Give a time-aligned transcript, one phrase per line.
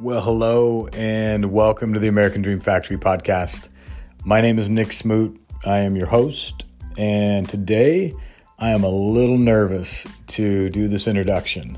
[0.00, 3.68] Well, hello and welcome to the American Dream Factory podcast.
[4.24, 5.38] My name is Nick Smoot.
[5.66, 6.64] I am your host,
[6.96, 8.14] and today
[8.58, 11.76] I am a little nervous to do this introduction.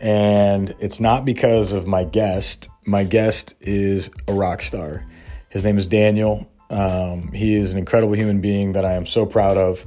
[0.00, 2.68] And it's not because of my guest.
[2.86, 5.06] My guest is a rock star.
[5.50, 6.50] His name is Daniel.
[6.70, 9.86] Um, he is an incredible human being that I am so proud of.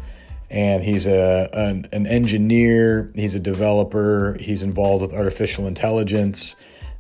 [0.50, 6.56] And he's a, an, an engineer, he's a developer, he's involved with artificial intelligence.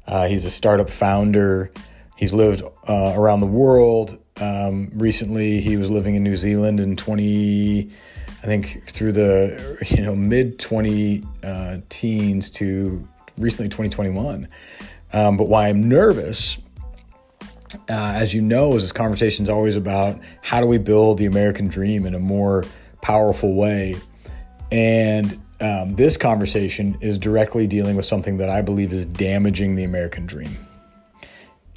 [0.07, 1.71] Uh, he's a startup founder.
[2.15, 4.17] He's lived uh, around the world.
[4.37, 7.89] Um, recently, he was living in New Zealand in 20,
[8.43, 13.07] I think through the you know mid 20 uh, teens to
[13.37, 14.47] recently 2021.
[15.13, 16.57] Um, but why I'm nervous,
[17.73, 21.25] uh, as you know, is this conversation is always about how do we build the
[21.25, 22.63] American dream in a more
[23.01, 23.95] powerful way,
[24.71, 29.85] and um, this conversation is directly dealing with something that I believe is damaging the
[29.85, 30.57] American dream.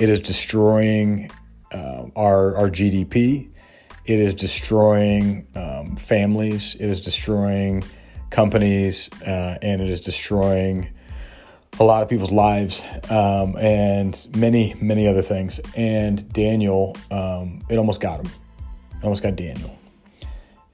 [0.00, 1.30] It is destroying
[1.72, 3.48] uh, our, our GDP.
[4.05, 6.74] It is destroying um, families.
[6.74, 7.84] It is destroying
[8.30, 9.08] companies.
[9.24, 10.89] Uh, and it is destroying
[11.78, 15.61] a lot of people's lives um, and many, many other things.
[15.77, 18.33] And Daniel, um, it almost got him.
[18.96, 19.78] It almost got Daniel.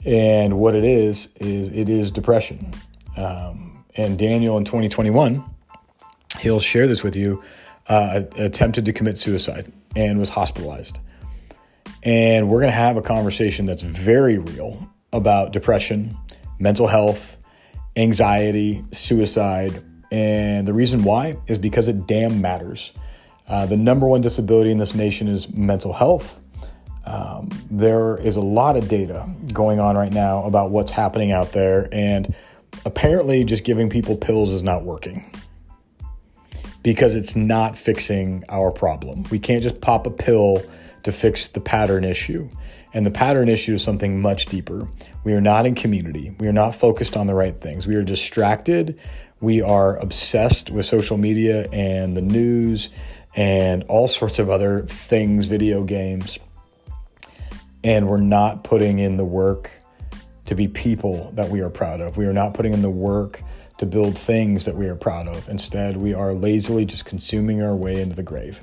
[0.05, 2.73] And what it is, is it is depression.
[3.17, 5.45] Um, and Daniel in 2021,
[6.41, 7.43] he'll share this with you,
[7.89, 10.99] uh, attempted to commit suicide and was hospitalized.
[12.03, 16.17] And we're going to have a conversation that's very real about depression,
[16.59, 17.37] mental health,
[17.97, 19.83] anxiety, suicide.
[20.11, 22.93] And the reason why is because it damn matters.
[23.49, 26.39] Uh, the number one disability in this nation is mental health.
[27.05, 31.53] Um, there is a lot of data going on right now about what's happening out
[31.53, 31.89] there.
[31.93, 32.35] And
[32.85, 35.31] apparently just giving people pills is not working
[36.83, 39.25] because it's not fixing our problem.
[39.31, 40.63] We can't just pop a pill
[41.05, 42.49] to fix the pattern issue.
[42.95, 44.87] And the pattern issue is something much deeper.
[45.25, 46.35] We are not in community.
[46.39, 47.87] We are not focused on the right things.
[47.87, 49.01] We are distracted.
[49.41, 52.91] We are obsessed with social media and the news
[53.35, 56.39] and all sorts of other things, video games.
[57.83, 59.71] And we're not putting in the work
[60.47, 62.17] to be people that we are proud of.
[62.17, 63.41] We are not putting in the work
[63.79, 65.49] to build things that we are proud of.
[65.49, 68.61] Instead, we are lazily just consuming our way into the grave.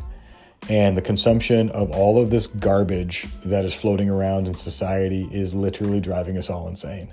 [0.67, 5.53] And the consumption of all of this garbage that is floating around in society is
[5.53, 7.09] literally driving us all insane.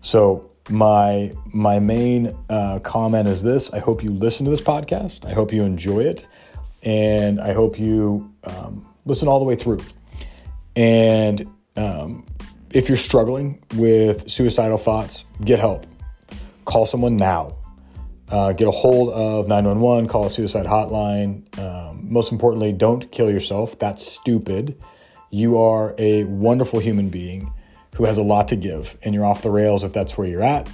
[0.00, 5.26] So, my my main uh, comment is this: I hope you listen to this podcast.
[5.26, 6.26] I hope you enjoy it,
[6.82, 9.80] and I hope you um, listen all the way through.
[10.76, 11.46] And
[11.76, 12.24] um,
[12.72, 15.86] if you're struggling with suicidal thoughts, get help.
[16.64, 17.56] Call someone now.
[18.28, 21.42] Uh, get a hold of 911, call a suicide hotline.
[21.58, 23.76] Um, most importantly, don't kill yourself.
[23.80, 24.80] That's stupid.
[25.30, 27.52] You are a wonderful human being
[27.96, 30.44] who has a lot to give, and you're off the rails if that's where you're
[30.44, 30.68] at.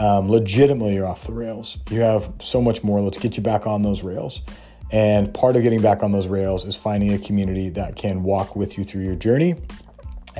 [0.00, 1.78] Um, legitimately, you're off the rails.
[1.90, 3.00] You have so much more.
[3.00, 4.42] Let's get you back on those rails.
[4.90, 8.56] And part of getting back on those rails is finding a community that can walk
[8.56, 9.54] with you through your journey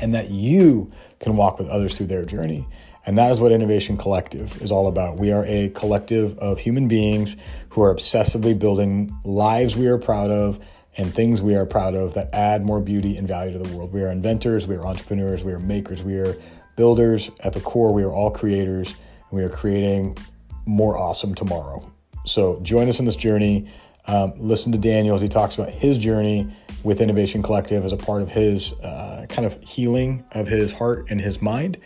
[0.01, 0.91] and that you
[1.21, 2.67] can walk with others through their journey.
[3.07, 5.17] And that is what Innovation Collective is all about.
[5.17, 7.37] We are a collective of human beings
[7.71, 10.61] who are obsessively building lives we are proud of
[10.97, 13.93] and things we are proud of that add more beauty and value to the world.
[13.93, 16.37] We are inventors, we are entrepreneurs, we are makers, we are
[16.77, 17.31] builders.
[17.41, 20.19] At the core, we are all creators, and we are creating
[20.67, 21.91] more awesome tomorrow.
[22.27, 23.69] So join us in this journey.
[24.11, 27.97] Um, listen to Daniel as he talks about his journey with Innovation Collective as a
[27.97, 31.77] part of his uh, kind of healing of his heart and his mind.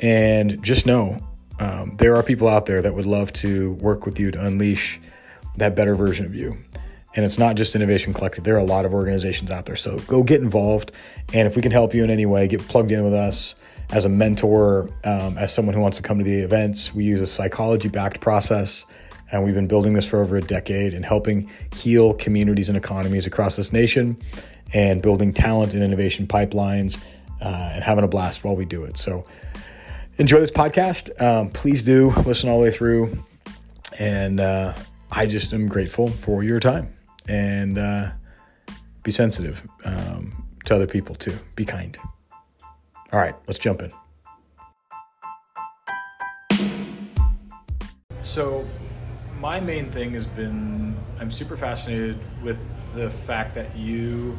[0.00, 1.18] And just know
[1.58, 5.00] um, there are people out there that would love to work with you to unleash
[5.56, 6.56] that better version of you.
[7.16, 9.74] And it's not just Innovation Collective, there are a lot of organizations out there.
[9.74, 10.92] So go get involved.
[11.32, 13.56] And if we can help you in any way, get plugged in with us
[13.90, 16.94] as a mentor, um, as someone who wants to come to the events.
[16.94, 18.84] We use a psychology backed process
[19.32, 23.26] and we've been building this for over a decade and helping heal communities and economies
[23.26, 24.16] across this nation
[24.72, 26.98] and building talent and innovation pipelines
[27.40, 28.96] uh, and having a blast while we do it.
[28.96, 29.24] So
[30.18, 31.20] enjoy this podcast.
[31.20, 33.22] Um, please do listen all the way through.
[33.98, 34.74] And uh,
[35.10, 36.92] I just am grateful for your time
[37.28, 38.10] and uh,
[39.02, 41.36] be sensitive um, to other people too.
[41.54, 41.96] Be kind.
[43.12, 43.92] All right, let's jump in.
[48.22, 48.66] So,
[49.40, 52.58] my main thing has been I'm super fascinated with
[52.94, 54.38] the fact that you.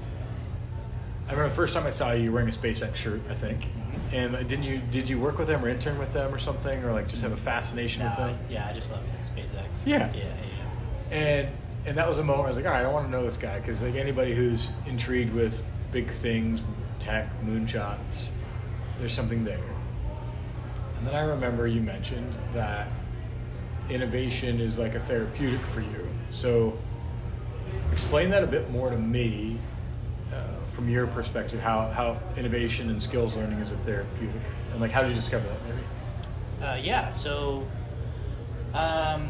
[1.28, 3.62] I remember the first time I saw you, you wearing a SpaceX shirt, I think.
[3.62, 4.16] Mm-hmm.
[4.16, 6.94] And didn't you did you work with them or intern with them or something or
[6.94, 8.30] like just have a fascination no, with them?
[8.30, 9.86] I, yeah, I just love SpaceX.
[9.86, 10.12] Yeah.
[10.14, 11.18] Yeah, yeah.
[11.18, 11.50] And
[11.86, 13.24] and that was a moment where I was like, all right, I want to know
[13.24, 16.62] this guy because like anybody who's intrigued with big things,
[17.00, 18.32] tech, moonshots,
[19.00, 19.60] there's something there.
[20.98, 22.88] And then I remember you mentioned that
[23.90, 26.08] innovation is like a therapeutic for you.
[26.32, 26.78] So
[27.92, 29.58] explain that a bit more to me
[30.34, 30.44] uh,
[30.74, 34.42] from your perspective, how, how innovation and skills learning is a therapeutic.
[34.72, 36.66] And like, how did you discover that maybe?
[36.66, 37.66] Uh, yeah, so
[38.74, 39.30] um,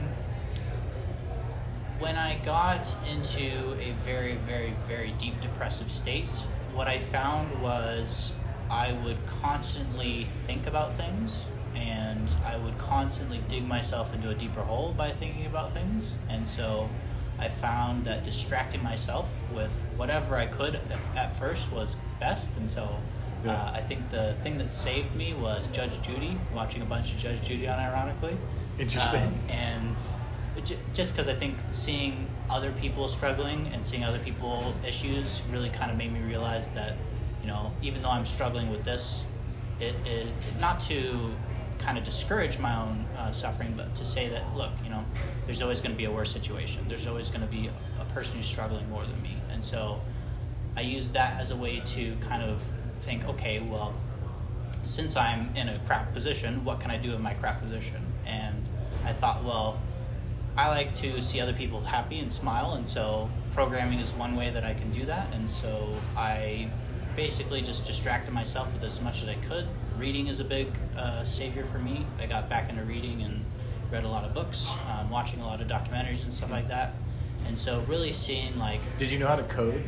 [1.99, 6.27] when I got into a very, very, very deep depressive state,
[6.73, 8.33] what I found was
[8.69, 14.61] I would constantly think about things and I would constantly dig myself into a deeper
[14.61, 16.15] hole by thinking about things.
[16.29, 16.89] And so
[17.37, 20.79] I found that distracting myself with whatever I could
[21.15, 22.55] at first was best.
[22.57, 22.89] And so
[23.43, 23.53] yeah.
[23.53, 27.17] uh, I think the thing that saved me was Judge Judy, watching a bunch of
[27.17, 28.37] Judge Judy on ironically.
[28.79, 29.23] Interesting.
[29.23, 29.97] Um, and
[30.93, 35.91] just because I think seeing other people struggling and seeing other people issues really kind
[35.91, 36.95] of made me realize that,
[37.41, 39.25] you know, even though I'm struggling with this,
[39.79, 40.27] it, it
[40.59, 41.31] not to
[41.79, 45.03] kind of discourage my own uh, suffering, but to say that, look, you know,
[45.45, 46.85] there's always going to be a worse situation.
[46.87, 47.69] There's always going to be
[47.99, 49.35] a person who's struggling more than me.
[49.51, 50.01] And so
[50.75, 52.63] I use that as a way to kind of
[53.01, 53.93] think, okay, well,
[54.81, 58.01] since I'm in a crap position, what can I do in my crap position?
[58.25, 58.69] And
[59.05, 59.79] I thought, well,
[60.57, 64.51] I like to see other people happy and smile, and so programming is one way
[64.51, 65.33] that I can do that.
[65.33, 66.69] And so I
[67.15, 69.67] basically just distracted myself with as much as I could.
[69.97, 72.05] Reading is a big uh, savior for me.
[72.19, 73.43] I got back into reading and
[73.91, 76.95] read a lot of books, um, watching a lot of documentaries and stuff like that.
[77.47, 78.81] And so really seeing like.
[78.97, 79.83] Did you know how to code?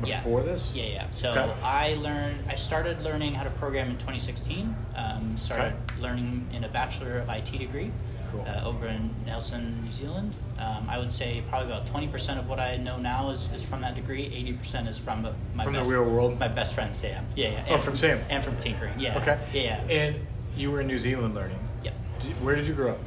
[0.00, 0.46] Before yeah.
[0.46, 0.72] this?
[0.74, 1.10] Yeah, yeah.
[1.10, 1.60] So okay.
[1.62, 4.74] I learned, I started learning how to program in 2016.
[4.96, 6.02] Um, started okay.
[6.02, 7.92] learning in a Bachelor of IT degree
[8.34, 8.44] cool.
[8.46, 10.34] uh, over in Nelson, New Zealand.
[10.58, 13.80] Um, I would say probably about 20% of what I know now is, is from
[13.82, 14.28] that degree.
[14.62, 15.22] 80% is from
[15.54, 16.38] my from best, the real world.
[16.38, 17.26] My best friend Sam.
[17.36, 17.58] Yeah, yeah.
[17.60, 18.20] And oh, from, Sam.
[18.28, 18.98] And from tinkering.
[18.98, 19.18] Yeah.
[19.18, 19.38] Okay.
[19.52, 19.82] Yeah.
[19.88, 20.16] And
[20.56, 21.58] you were in New Zealand learning.
[21.82, 21.94] Yep.
[22.40, 22.98] where did you grow up?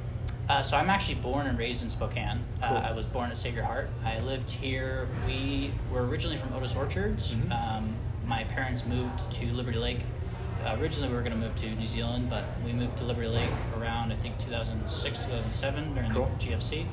[0.50, 2.44] Uh, so I'm actually born and raised in Spokane.
[2.62, 2.78] Uh, cool.
[2.78, 3.90] Uh, I was born at Sacred Heart.
[4.06, 5.08] I lived here.
[5.26, 7.34] We were originally from Otis Orchards.
[7.34, 7.52] Mm-hmm.
[7.52, 7.96] Um,
[8.26, 10.02] my parents moved to Liberty Lake
[10.66, 13.28] uh, originally we were going to move to New Zealand, but we moved to Liberty
[13.28, 16.32] Lake around I think 2006, 2007 during cool.
[16.40, 16.86] the GFC,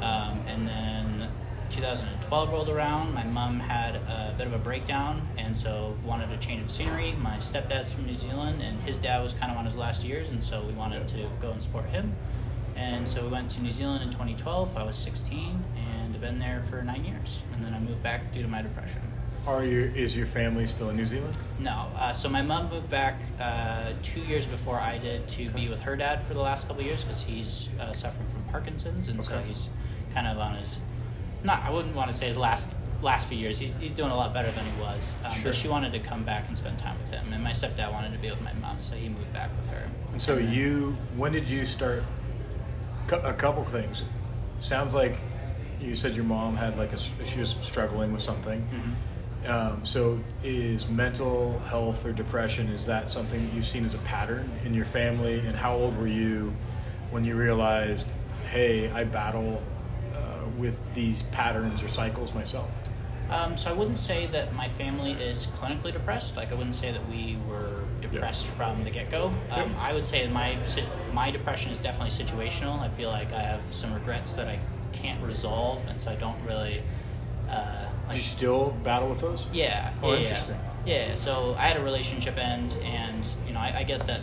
[0.00, 1.30] um, and then
[1.70, 3.12] 2012 rolled around.
[3.14, 7.12] My mom had a bit of a breakdown, and so wanted a change of scenery.
[7.12, 10.30] My stepdad's from New Zealand, and his dad was kind of on his last years,
[10.30, 12.14] and so we wanted to go and support him.
[12.76, 14.76] And so we went to New Zealand in 2012.
[14.76, 18.32] I was 16 and I've been there for nine years, and then I moved back
[18.32, 19.02] due to my depression.
[19.48, 19.90] Are you?
[19.96, 21.34] Is your family still in New Zealand?
[21.58, 21.86] No.
[21.96, 25.60] Uh, so my mom moved back uh, two years before I did to okay.
[25.60, 29.08] be with her dad for the last couple years because he's uh, suffering from Parkinson's,
[29.08, 29.28] and okay.
[29.28, 29.70] so he's
[30.12, 30.80] kind of on his.
[31.44, 33.58] Not, I wouldn't want to say his last last few years.
[33.58, 35.14] He's, he's doing a lot better than he was.
[35.24, 35.44] Um, sure.
[35.44, 38.12] But she wanted to come back and spend time with him, and my stepdad wanted
[38.12, 39.88] to be with my mom, so he moved back with her.
[40.12, 42.02] And so and then, you, when did you start?
[43.10, 44.04] A couple things.
[44.60, 45.22] Sounds like
[45.80, 48.60] you said your mom had like a she was struggling with something.
[48.60, 48.92] Mm-hmm
[49.46, 53.98] um, so, is mental health or depression is that something that you've seen as a
[53.98, 55.38] pattern in your family?
[55.40, 56.54] And how old were you
[57.10, 58.08] when you realized,
[58.50, 59.62] hey, I battle
[60.14, 62.68] uh, with these patterns or cycles myself?
[63.30, 66.36] Um, so I wouldn't say that my family is clinically depressed.
[66.36, 68.52] Like I wouldn't say that we were depressed yeah.
[68.52, 69.30] from the get go.
[69.50, 70.58] Um, I would say my
[71.12, 72.80] my depression is definitely situational.
[72.80, 74.58] I feel like I have some regrets that I
[74.92, 76.82] can't resolve, and so I don't really.
[77.48, 79.46] Uh, like, Do you still battle with those?
[79.52, 79.92] Yeah.
[80.02, 80.56] Oh, yeah, interesting.
[80.86, 81.08] Yeah.
[81.08, 81.14] yeah.
[81.14, 84.20] So I had a relationship end, and you know, I, I get that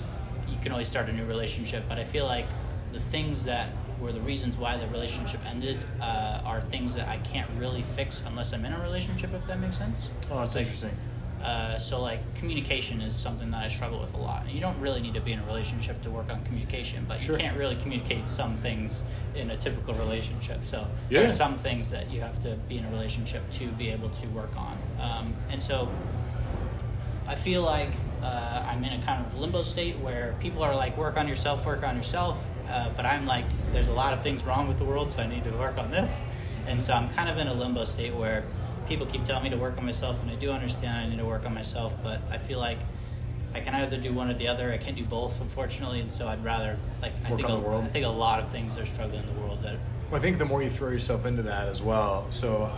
[0.49, 2.47] you can always start a new relationship, but I feel like
[2.91, 3.69] the things that
[4.01, 8.23] were the reasons why the relationship ended uh, are things that I can't really fix
[8.25, 9.33] unless I'm in a relationship.
[9.33, 10.09] If that makes sense.
[10.31, 10.97] Oh, that's like, interesting.
[11.41, 14.43] Uh, so like communication is something that I struggle with a lot.
[14.43, 17.19] And you don't really need to be in a relationship to work on communication, but
[17.19, 17.35] sure.
[17.35, 19.03] you can't really communicate some things
[19.35, 20.65] in a typical relationship.
[20.65, 21.19] So yeah.
[21.19, 24.09] there are some things that you have to be in a relationship to be able
[24.09, 24.77] to work on.
[24.99, 25.89] Um, and so
[27.27, 27.91] I feel like
[28.23, 31.65] uh, I'm in a kind of limbo state where people are like, work on yourself,
[31.65, 32.43] work on yourself.
[32.67, 35.27] Uh, but I'm like, there's a lot of things wrong with the world, so I
[35.27, 36.19] need to work on this.
[36.67, 38.43] And so I'm kind of in a limbo state where
[38.87, 41.25] people keep telling me to work on myself, and I do understand I need to
[41.25, 42.79] work on myself, but I feel like
[43.53, 44.71] I can either do one or the other.
[44.71, 47.61] I can't do both, unfortunately, and so I'd rather like I work think on a,
[47.61, 47.83] the world.
[47.85, 49.77] I think a lot of things are struggling in the world that.
[50.09, 52.27] Well, I think the more you throw yourself into that as well.
[52.29, 52.71] So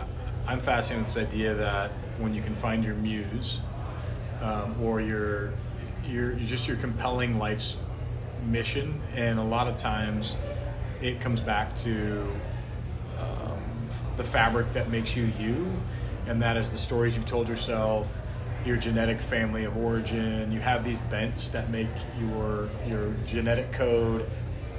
[0.46, 3.60] I'm fascinated with this idea that when you can find your muse,
[4.40, 5.52] um, or your
[6.06, 7.76] your just your compelling life's
[8.46, 10.36] mission, and a lot of times
[11.02, 12.32] it comes back to
[14.18, 15.72] the fabric that makes you you,
[16.26, 18.20] and that is the stories you've told yourself,
[18.66, 20.52] your genetic family of origin.
[20.52, 21.88] You have these bents that make
[22.20, 24.28] your your genetic code,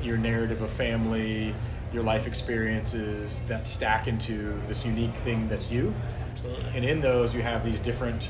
[0.03, 1.55] your narrative of family,
[1.91, 5.96] your life experiences that stack into this unique thing that's you.
[6.29, 6.65] Absolutely.
[6.75, 8.29] And in those, you have these different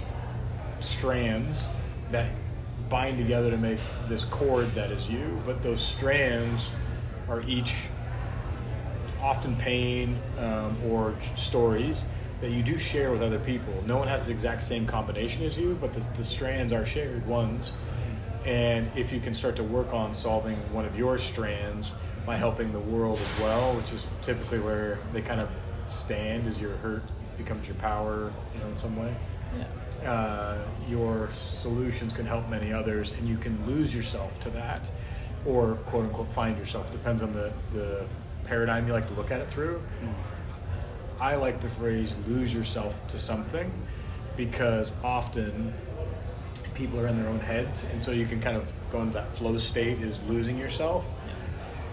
[0.80, 1.68] strands
[2.12, 2.30] that
[2.90, 5.42] bind together to make this cord that is you.
[5.46, 6.70] But those strands
[7.28, 7.76] are each
[9.22, 12.06] often pain um, or stories
[12.42, 13.74] that you do share with other people.
[13.86, 17.26] No one has the exact same combination as you, but the, the strands are shared
[17.28, 17.74] ones.
[18.46, 21.96] And if you can start to work on solving one of your strands
[22.26, 25.50] by helping the world as well, which is typically where they kind of
[25.88, 27.04] stand as your hurt
[27.38, 29.14] becomes your power, you know, in some way.
[29.58, 30.12] Yeah.
[30.12, 30.58] Uh,
[30.88, 34.90] your solutions can help many others, and you can lose yourself to that,
[35.46, 36.92] or quote unquote find yourself.
[36.92, 38.06] Depends on the, the
[38.50, 39.80] paradigm you like to look at it through.
[41.22, 43.72] I like the phrase lose yourself to something
[44.36, 45.74] because often
[46.74, 49.30] people are in their own heads, and so you can kind of go into that
[49.36, 51.08] flow state is losing yourself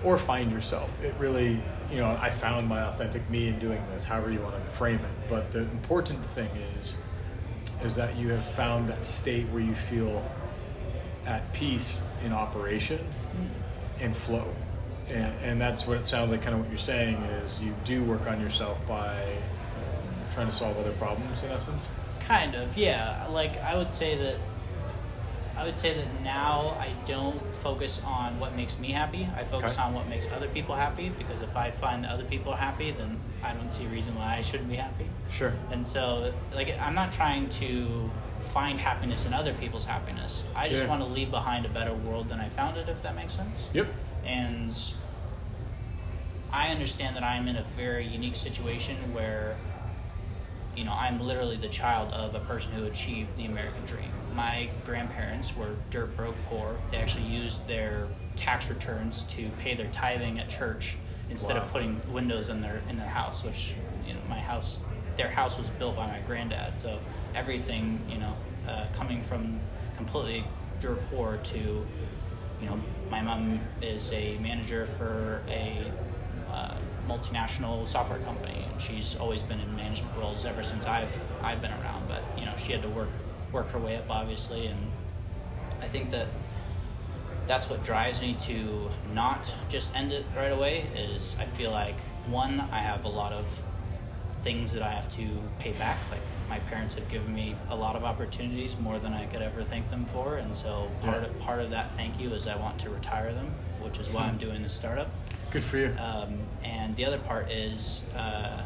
[0.05, 1.03] or find yourself.
[1.03, 1.61] It really,
[1.91, 5.01] you know, I found my authentic me in doing this, however you want to frame
[5.01, 5.29] it.
[5.29, 6.95] But the important thing is,
[7.83, 10.25] is that you have found that state where you feel
[11.27, 13.05] at peace in operation
[14.01, 14.47] and flow.
[15.11, 16.43] And, and that's what it sounds like.
[16.43, 20.53] Kind of what you're saying is you do work on yourself by um, trying to
[20.53, 21.91] solve other problems, in essence.
[22.21, 23.27] Kind of, yeah.
[23.31, 24.37] Like I would say that
[25.59, 29.27] I would say that now I don't focus on what makes me happy.
[29.37, 29.83] I focus Okay.
[29.83, 32.91] on what makes other people happy because if I find that other people are happy,
[32.91, 35.07] then I don't see a reason why I shouldn't be happy.
[35.31, 35.55] Sure.
[35.71, 38.11] And so, like, I'm not trying to
[38.43, 40.45] find happiness in other people's happiness.
[40.55, 40.91] I just Yeah.
[40.91, 43.65] want to leave behind a better world than I found it, if that makes sense.
[43.73, 43.89] Yep.
[44.25, 44.77] And
[46.53, 49.57] I understand that I'm in a very unique situation where,
[50.77, 54.13] you know, I'm literally the child of a person who achieved the American dream.
[54.37, 56.76] My grandparents were dirt broke poor.
[56.90, 60.97] They actually used their tax returns to pay their tithing at church
[61.31, 61.62] instead Wow.
[61.62, 63.75] of putting windows in their in their house, which
[64.07, 64.78] you know, my house,
[65.16, 66.78] their house was built by my granddad.
[66.78, 67.00] So
[67.35, 68.37] everything, you know,
[68.69, 69.59] uh, coming from
[69.97, 70.45] completely
[70.81, 71.87] dirt poor to
[72.61, 72.78] you know,
[73.11, 75.90] my mom is a manager for a
[76.50, 76.75] uh,
[77.09, 81.73] multinational software company, and she's always been in management roles ever since I've I've been
[81.73, 82.09] around.
[82.09, 83.09] But you know, she had to work
[83.57, 84.79] work her way up, obviously, and
[85.81, 86.29] I think that
[87.47, 90.85] that's what drives me to not just end it right away.
[90.95, 93.63] Is I feel like one, I have a lot of
[94.43, 95.27] things that I have to
[95.59, 95.99] pay back.
[96.11, 96.21] Like
[96.51, 99.89] my parents have given me a lot of opportunities, more than I could ever thank
[99.89, 102.91] them for, and so part of, part of that thank you is I want to
[102.91, 105.09] retire them, which is why I'm doing this startup.
[105.51, 105.95] Good for you.
[105.99, 108.61] Um, and the other part is uh,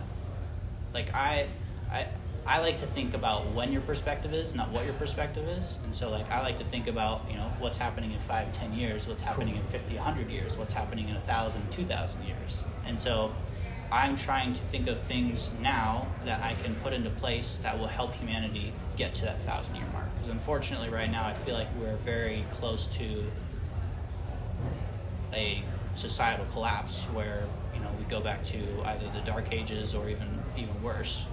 [0.93, 1.47] like I,
[1.93, 2.09] I
[2.47, 5.79] I like to think about when your perspective is, not what your perspective is.
[5.85, 8.73] And so like I like to think about you know what's happening in five, ten
[8.73, 12.65] years, what's happening in 50, 100 years, what's happening in a thousand, two thousand years.
[12.87, 13.33] And so
[13.93, 17.89] I'm trying to think of things now that I can put into place that will
[17.89, 20.07] help humanity get to that thousand year mark.
[20.15, 23.25] Because unfortunately, right now, I feel like we're very close to
[25.33, 27.45] a societal collapse where
[27.75, 31.25] you know we go back to either the dark ages or even even worse.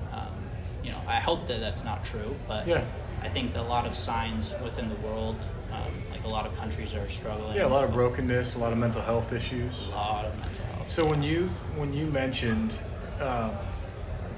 [0.88, 2.86] You know, I hope that that's not true, but Yeah.
[3.22, 5.36] I think that a lot of signs within the world,
[5.74, 7.58] um, like a lot of countries are struggling.
[7.58, 9.88] Yeah, a lot of brokenness, a lot of mental health issues.
[9.88, 10.89] A lot of mental health.
[10.89, 12.72] So when you when you mentioned
[13.20, 13.51] um,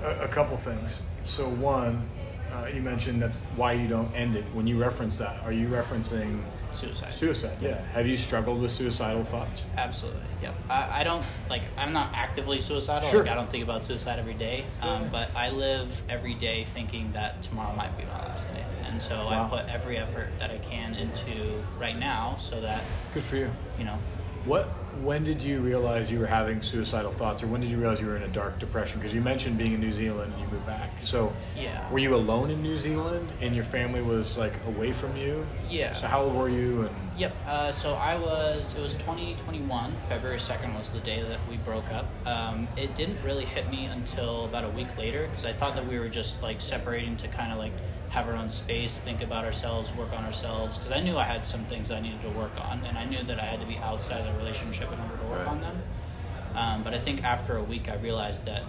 [0.04, 1.02] a, a couple things.
[1.24, 2.10] So one,
[2.54, 4.44] uh, you mentioned that's why you don't end it.
[4.54, 6.42] When you reference that, are you referencing
[6.72, 7.14] suicide.
[7.14, 7.58] suicide?
[7.62, 7.82] Yeah.
[7.94, 9.66] Have you struggled with suicidal thoughts?
[9.78, 10.22] Absolutely.
[10.42, 10.56] Yep.
[10.70, 11.64] I, I don't like.
[11.78, 13.10] I'm not actively suicidal.
[13.10, 13.22] Sure.
[13.24, 14.66] Like I don't think about suicide every day.
[14.82, 15.10] Um, Yeah.
[15.12, 19.16] But I live every day thinking that tomorrow might be my last day, and so
[19.16, 19.46] Wow.
[19.46, 23.50] I put every effort that I can into right now, so that Good for you.
[23.78, 23.98] you know.
[24.50, 24.66] What?
[25.04, 28.08] When did you realize you were having suicidal thoughts, or when did you realize you
[28.08, 29.00] were in a dark depression?
[29.00, 30.90] Because you mentioned being in New Zealand and you moved back.
[31.02, 31.88] So, Yeah.
[31.92, 35.46] were you alone in New Zealand, and your family was like away from you?
[35.70, 35.94] Yeah.
[35.94, 36.82] So how old were you?
[36.82, 37.36] And Yep.
[37.46, 38.74] Uh, so I was.
[38.76, 39.98] It was 2021.
[40.08, 42.06] February 2nd was the day that we broke up.
[42.26, 45.86] Um, it didn't really hit me until about a week later because I thought that
[45.86, 47.74] we were just like separating to kind of like
[48.08, 50.78] have our own space, think about ourselves, work on ourselves.
[50.78, 53.22] Because I knew I had some things I needed to work on, and I knew
[53.24, 55.48] that I had to be outside the relationship in order to work Right.
[55.50, 55.84] on them.
[56.56, 58.64] Um, but I think after a week, I realized that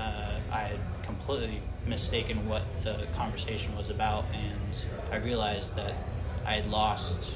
[0.00, 5.94] uh, I had completely mistaken what the conversation was about, and I realized that
[6.44, 7.32] I had lost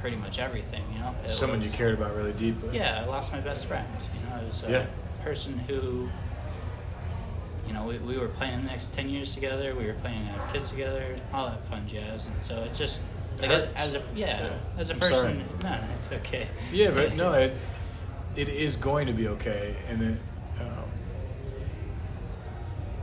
[0.00, 0.82] pretty much everything.
[0.92, 2.76] You know, It someone was- you cared about really deeply.
[2.76, 3.86] Yeah, I lost my best friend.
[4.14, 4.62] You know, it was.
[4.64, 4.86] a Yeah.
[5.22, 6.08] person who,
[7.66, 10.32] you know, we, we were playing the next 10 years together, we were playing to
[10.32, 12.26] have kids together, all that fun jazz.
[12.26, 13.02] And so it just,
[13.40, 14.50] like, as, as a, yeah, Yeah.
[14.78, 16.48] as a I'm person, no, it's okay.
[16.72, 17.56] Yeah, but no, it
[18.36, 20.18] it is going to be okay, and it,
[20.60, 20.84] um,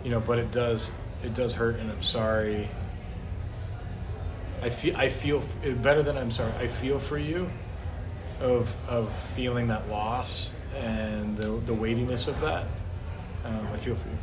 [0.03, 0.89] you know, but it does
[1.23, 2.69] it does hurt, and I'm sorry.
[4.61, 5.41] I feel I feel
[5.81, 6.51] better than I'm sorry.
[6.59, 7.49] I feel for you,
[8.41, 12.65] of of feeling that loss and the the weightiness of that.
[13.45, 14.17] Um, I feel for you.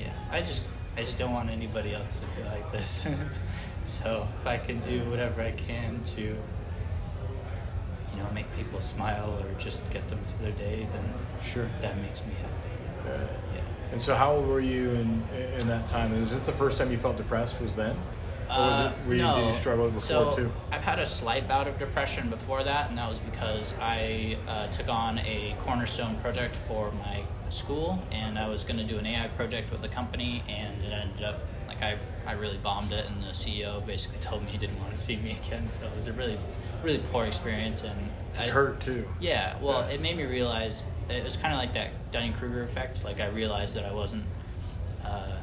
[0.00, 3.02] Yeah, I just I just don't want anybody else to feel like this.
[3.84, 6.36] so if I can do whatever I can to, you
[8.16, 11.68] know, make people smile or just get them through their day, then Sure.
[11.80, 13.28] that makes me happy.
[13.54, 13.60] Yeah.
[13.90, 15.22] and so, how old were you in
[15.60, 16.14] in that time?
[16.14, 17.60] Is this the first time you felt depressed?
[17.60, 17.96] Was then?
[18.52, 20.52] Or was Uh, it, were you, did you struggle before so too?
[20.70, 24.66] I've had a slight bout of depression before that, and that was because I uh,
[24.68, 29.06] took on a cornerstone project for my school, and I was going to do an
[29.06, 33.06] AI project with the company, and it ended up like I, I really bombed it,
[33.06, 35.70] and the CEO basically told me he didn't want to see me again.
[35.70, 36.38] So it was a really,
[36.82, 39.08] really poor experience, and Just I- hurt too.
[39.18, 39.94] Yeah, well, Yeah.
[39.94, 43.02] it made me realize it was kind of like that Dunning Kruger effect.
[43.04, 44.24] Like I realized that I wasn't
[45.04, 45.36] uh,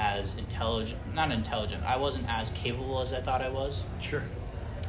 [0.00, 1.84] as intelligent, not intelligent.
[1.84, 4.22] I wasn't as capable as I thought I was, Sure.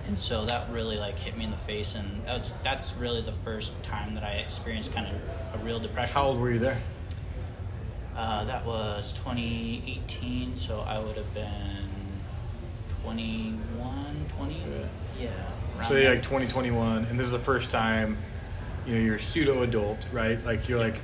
[0.08, 1.96] and so that really like hit me in the face.
[1.96, 6.14] And that's that's really the first time that I experienced kind of a real depression.
[6.16, 6.78] How old were you there?
[8.16, 11.90] Uh, that was 2018, so I would have been
[13.04, 14.54] 21, 20.
[14.54, 14.88] Yeah.
[15.20, 15.82] Yeah.
[15.84, 16.14] So you're there.
[16.16, 18.18] like 2021, and this is the first time,
[18.86, 20.44] you know, you're a pseudo adult, right?
[20.46, 20.96] Like you're like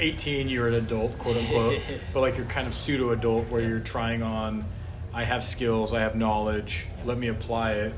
[0.00, 1.80] 18, you're an adult, quote unquote,
[2.12, 4.64] but like you're kind of pseudo adult where you're trying on.
[5.12, 6.86] I have skills, I have knowledge.
[7.04, 7.94] Let me apply it,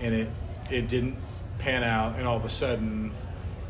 [0.00, 0.28] and it
[0.70, 1.16] it didn't
[1.58, 3.12] pan out, and all of a sudden,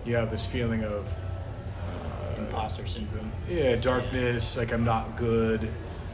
[0.05, 1.07] you have this feeling of.
[1.07, 3.31] Uh, imposter syndrome.
[3.49, 4.57] yeah, darkness.
[4.57, 5.69] Like I'm not good.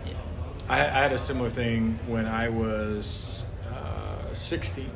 [0.04, 0.12] Yeah.
[0.68, 4.90] I, I had a similar thing when I was uh, 16.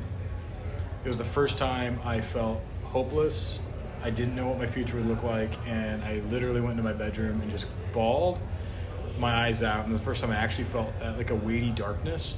[1.03, 3.59] It was the first time I felt hopeless.
[4.05, 6.93] I didn't know what my future would look like, and I literally went into my
[6.93, 8.39] bedroom and just bawled
[9.17, 9.87] my eyes out.
[9.87, 12.37] And the first time I actually felt uh, like a weighty darkness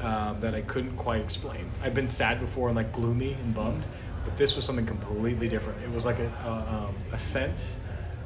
[0.00, 1.70] um, that I couldn't quite explain.
[1.80, 3.86] I've been sad before and like gloomy and bummed,
[4.24, 5.80] but this was something completely different.
[5.84, 7.76] It was like a, a, um, a sense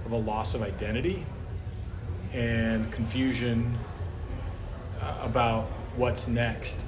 [0.07, 1.27] of a loss of identity
[2.33, 3.77] and confusion
[5.03, 5.64] uh, about
[5.96, 6.87] what's next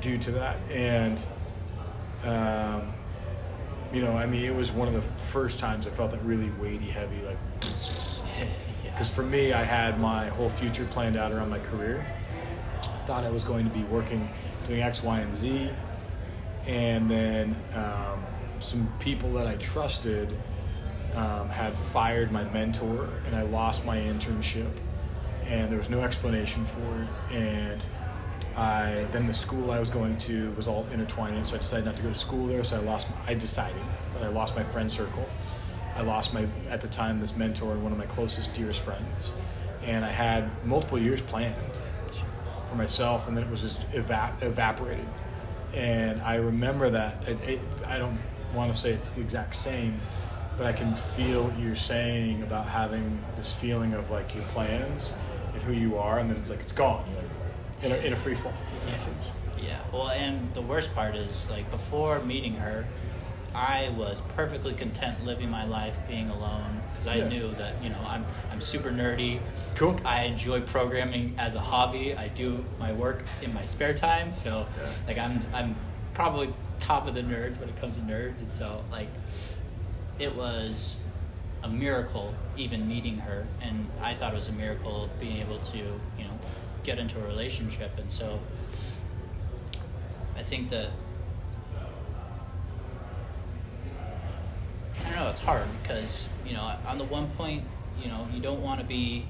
[0.00, 0.56] due to that.
[0.70, 1.22] And,
[2.24, 2.94] um,
[3.92, 6.50] you know, I mean, it was one of the first times I felt that really
[6.60, 7.38] weighty, heavy, like,
[8.84, 12.06] because for me, I had my whole future planned out around my career.
[12.82, 14.28] I thought I was going to be working,
[14.66, 15.70] doing X, Y, and Z.
[16.66, 18.22] And then um,
[18.58, 20.36] some people that I trusted
[21.14, 24.70] um, had fired my mentor, and I lost my internship.
[25.46, 27.34] And there was no explanation for it.
[27.34, 27.84] And
[28.56, 31.96] I then the school I was going to was all intertwined, so I decided not
[31.96, 32.64] to go to school there.
[32.64, 33.08] So I lost.
[33.26, 33.82] I decided,
[34.14, 35.26] that I lost my friend circle.
[35.96, 39.32] I lost my at the time this mentor and one of my closest, dearest friends,
[39.82, 41.80] and I had multiple years planned
[42.68, 45.06] for myself, and then it was just eva- evaporated.
[45.74, 47.26] And I remember that.
[47.28, 48.18] It, it, I don't
[48.54, 50.00] want to say it's the exact same,
[50.56, 55.14] but I can feel what you're saying about having this feeling of like your plans
[55.52, 57.04] and who you are, and then it's like it's gone.
[57.12, 57.39] You're like
[57.82, 58.52] in a, in a free fall,
[58.86, 59.32] in essence.
[59.62, 59.78] Yeah.
[59.92, 62.86] Well, and the worst part is like before meeting her,
[63.54, 67.28] I was perfectly content living my life being alone because I Yeah.
[67.28, 69.40] knew that you know I'm I'm super nerdy.
[69.74, 69.98] Cool.
[70.04, 72.14] I enjoy programming as a hobby.
[72.14, 74.88] I do my work in my spare time, so Yeah.
[75.06, 75.74] like I'm I'm
[76.14, 79.08] probably top of the nerds when it comes to nerds, and so like
[80.18, 80.98] it was
[81.62, 85.76] a miracle even meeting her, and I thought it was a miracle being able to
[85.78, 86.29] you know
[86.82, 88.38] get into a relationship, and so
[90.36, 90.90] I think that
[94.98, 95.28] I don't know.
[95.30, 97.64] It's hard because you know, on the one point,
[98.02, 99.26] you know, you don't want to be,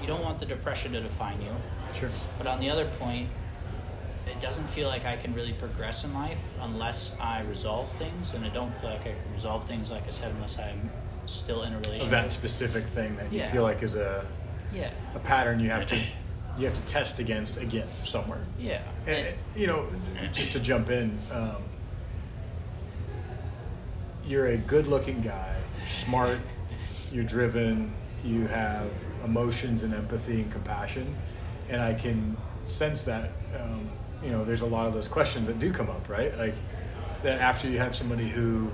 [0.00, 1.50] you don't want the depression to define you,
[1.94, 2.10] Sure.
[2.36, 3.28] but on the other point,
[4.26, 8.44] it doesn't feel like I can really progress in life unless I resolve things, and
[8.44, 10.90] I don't feel like I can resolve things, like I said, unless I'm
[11.26, 12.04] still in a relationship.
[12.06, 13.50] Of that specific thing that you Yeah.
[13.50, 14.24] feel like is a
[14.70, 15.96] yeah, a pattern you have to
[16.58, 18.44] you have to test against again somewhere.
[18.58, 19.86] yeah, And, you know,
[20.32, 21.62] just to jump in, um,
[24.26, 25.54] you're a good-looking guy,
[25.86, 26.40] smart,
[27.12, 27.92] you're driven,
[28.24, 28.90] you have
[29.24, 31.14] emotions and empathy and compassion,
[31.68, 33.30] and I can sense that.
[33.58, 33.88] Um,
[34.22, 36.36] you know, there's a lot of those questions that do come up, right?
[36.36, 36.54] Like
[37.22, 38.70] that after you have somebody who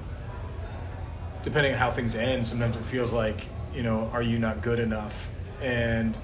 [1.45, 4.81] depending on how things end, sometimes it feels like, you know, are you not good
[4.81, 5.31] enough?
[5.61, 6.19] And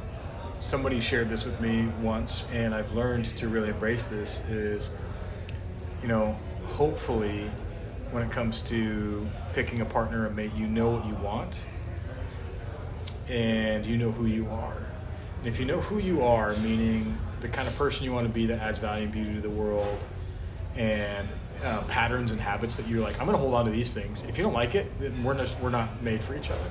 [0.60, 4.90] somebody shared this with me once, and I've learned to really embrace this is,
[6.02, 7.50] you know, hopefully
[8.10, 11.64] when it comes to picking a partner, a mate, you know what you want
[13.28, 14.86] and you know who you are.
[15.38, 18.32] And if you know who you are, meaning the kind of person you want to
[18.32, 19.98] be that adds value and beauty to the world,
[20.76, 21.28] and
[21.64, 24.24] uh, patterns and habits that you're like, I'm going to hold on to these things.
[24.24, 26.64] If you don't like it, then we're not, we're not made for each other.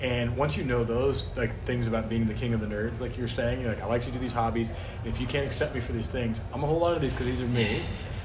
[0.00, 3.18] And once you know those like things about being the king of the nerds, like
[3.18, 4.70] you're saying, you're like, I like to do these hobbies.
[4.70, 7.12] And if you can't accept me for these things, I'm a whole lot of these
[7.12, 7.80] because these are me.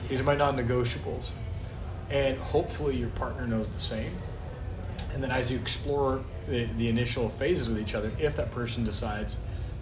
[0.07, 1.31] These are my non-negotiables.
[2.11, 4.15] And hopefully your partner knows the same.
[5.13, 8.83] And then as you explore the, the initial phases with each other, if that person
[8.83, 9.37] decides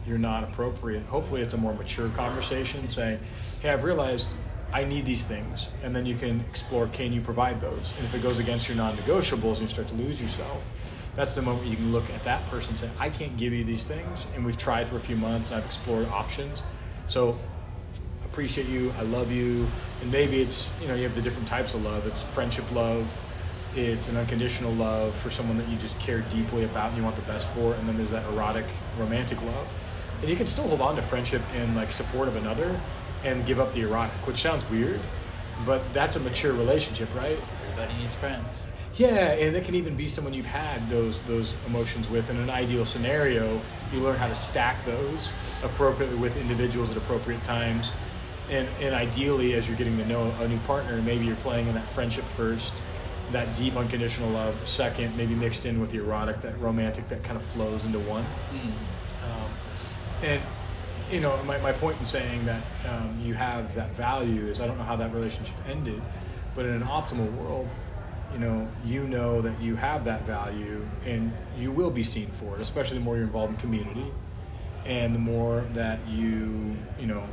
[0.06, 3.20] you're not appropriate, hopefully it's a more mature conversation saying,
[3.62, 4.34] Hey, I've realized
[4.74, 5.70] I need these things.
[5.84, 7.94] And then you can explore can you provide those?
[7.98, 10.64] And if it goes against your non negotiables and you start to lose yourself,
[11.16, 13.64] that's the moment you can look at that person and say, I can't give you
[13.64, 14.28] these things.
[14.36, 16.64] And we've tried for a few months and I've explored options.
[17.08, 17.38] So
[18.22, 19.68] I appreciate you, I love you.
[20.02, 22.08] And maybe it's, you know, you have the different types of love.
[22.08, 23.08] It's friendship love,
[23.76, 27.16] it's an unconditional love for someone that you just care deeply about and you want
[27.16, 27.74] the best for.
[27.74, 28.66] And then there's that erotic,
[28.98, 29.74] romantic love.
[30.22, 32.80] And you can still hold on to friendship and like support of another
[33.24, 35.00] and give up the erotic, which sounds weird,
[35.66, 37.38] but that's a mature relationship, right?
[37.64, 38.62] Everybody needs friends.
[38.96, 42.30] Yeah, and it can even be someone you've had those those emotions with.
[42.30, 43.62] In an ideal scenario,
[43.94, 45.32] you learn how to stack those
[45.64, 47.94] appropriately with individuals at appropriate times.
[48.50, 51.76] And, and ideally, as you're getting to know a new partner, maybe you're playing in
[51.76, 52.84] that friendship first,
[53.32, 57.38] that deep unconditional love second, maybe mixed in with the erotic, that romantic that kind
[57.38, 58.26] of flows into one.
[58.54, 58.66] Mm.
[59.24, 59.52] Um,
[60.22, 60.42] and
[61.10, 64.68] you know, my, my point in saying that um, you have that value is I
[64.68, 66.02] don't know how that relationship ended,
[66.54, 67.70] but in an optimal world,
[68.34, 72.56] you know, you know that you have that value and you will be seen for
[72.56, 74.12] it, especially the more you're involved in community
[74.86, 77.24] and the more that you, you know,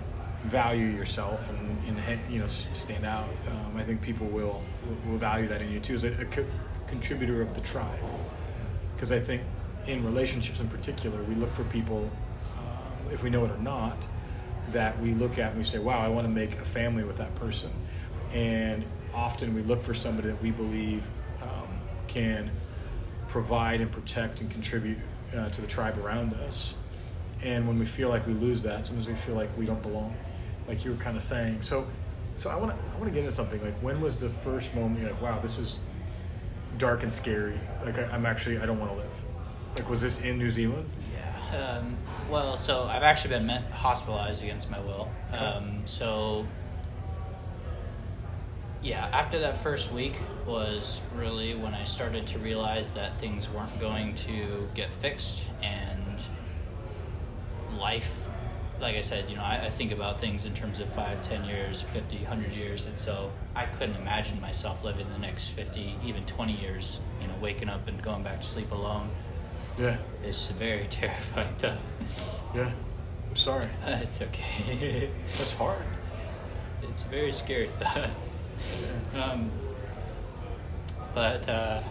[0.44, 3.28] value yourself and, and you know, stand out.
[3.48, 4.62] Um, I think people will,
[5.06, 6.46] will value that in you too as a, a co-
[6.86, 7.98] contributor of the tribe.
[8.94, 9.42] Because I think
[9.86, 12.10] in relationships in particular, we look for people,
[12.56, 14.06] uh, if we know it or not,
[14.72, 17.16] that we look at and we say, wow, I want to make a family with
[17.16, 17.70] that person.
[18.32, 18.84] And
[19.18, 21.08] often we look for somebody that we believe
[21.42, 21.68] um,
[22.06, 22.50] can
[23.26, 24.98] provide and protect and contribute
[25.36, 26.74] uh, to the tribe around us.
[27.42, 30.16] And when we feel like we lose that, sometimes we feel like we don't belong,
[30.66, 31.62] like you were kind of saying.
[31.62, 31.86] So,
[32.36, 33.62] so I want to I want to get into something.
[33.62, 35.78] Like, when was the first moment you're like, wow, this is
[36.78, 37.58] dark and scary?
[37.84, 39.16] Like, I, I'm actually I don't want to live.
[39.76, 40.88] Like, was this in New Zealand?
[41.12, 41.78] Yeah.
[41.78, 41.96] Um,
[42.30, 45.08] well, so I've actually been met, hospitalized against my will.
[45.32, 46.46] Um, so
[48.82, 53.78] yeah, after that first week was really when I started to realize that things weren't
[53.80, 56.20] going to get fixed and
[57.78, 58.26] life,
[58.80, 61.44] like I said, you know, I, I think about things in terms of five, ten
[61.44, 62.86] years, 50, 100 years.
[62.86, 67.34] And so I couldn't imagine myself living the next 50, even 20 years, you know,
[67.40, 69.10] waking up and going back to sleep alone.
[69.78, 71.76] Yeah, It's very terrifying, though.
[72.54, 72.70] yeah.
[73.28, 73.66] I'm sorry.
[73.84, 75.10] Uh, it's okay.
[75.36, 75.82] That's hard.
[76.82, 78.10] it's a very scary thought.
[79.14, 79.50] Um,
[81.14, 81.82] but uh,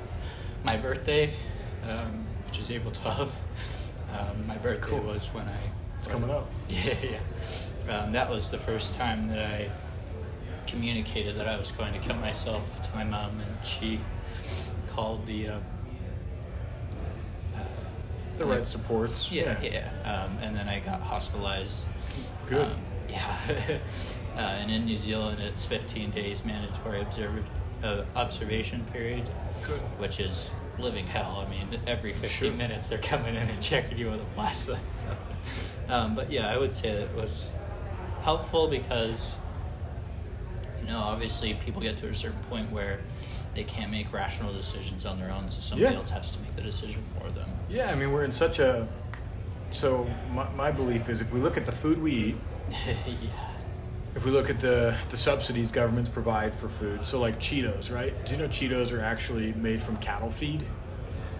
[0.66, 1.34] my birthday,
[1.88, 3.34] um, which is April 12th,
[4.18, 5.00] um, my birthday Cool.
[5.02, 5.58] was when I.
[6.00, 6.50] It's coming up.
[6.70, 7.20] Yeah, yeah.
[7.94, 9.70] Um, that was the first time that I
[10.68, 14.00] communicated that I was going to kill myself to my mom, and she
[14.90, 15.50] called the.
[15.50, 15.62] Um,
[17.56, 17.60] uh,
[18.38, 19.32] The red supports.
[19.32, 19.90] yeah, yeah.
[20.04, 21.84] Um, and then I got hospitalized.
[22.48, 22.66] Good.
[22.66, 22.76] Um,
[23.10, 23.38] yeah.
[24.36, 27.50] uh, and in New Zealand, it's 15 days mandatory observ-
[27.84, 29.24] uh, observation period,
[29.66, 29.80] Good.
[30.00, 31.44] which is living hell.
[31.46, 32.52] I mean, every 15 Sure.
[32.52, 34.80] minutes they're coming in and checking you with a flashlight.
[34.94, 35.08] So,
[35.90, 37.48] um, but yeah, I would say that it was
[38.22, 39.36] helpful because,
[40.82, 43.00] you know, obviously people get to a certain point where
[43.56, 45.98] they can't make rational decisions on their own, so somebody Yeah.
[46.00, 47.50] else has to make the decision for them.
[47.70, 48.88] Yeah, I mean, we're in such a.
[49.72, 52.36] So, my, my belief is if we look at the food we eat,
[52.88, 53.30] yeah.
[54.16, 58.14] if we look at the, the subsidies governments provide for food, so like Cheetos, right?
[58.26, 60.64] Do you know Cheetos are actually made from cattle feed?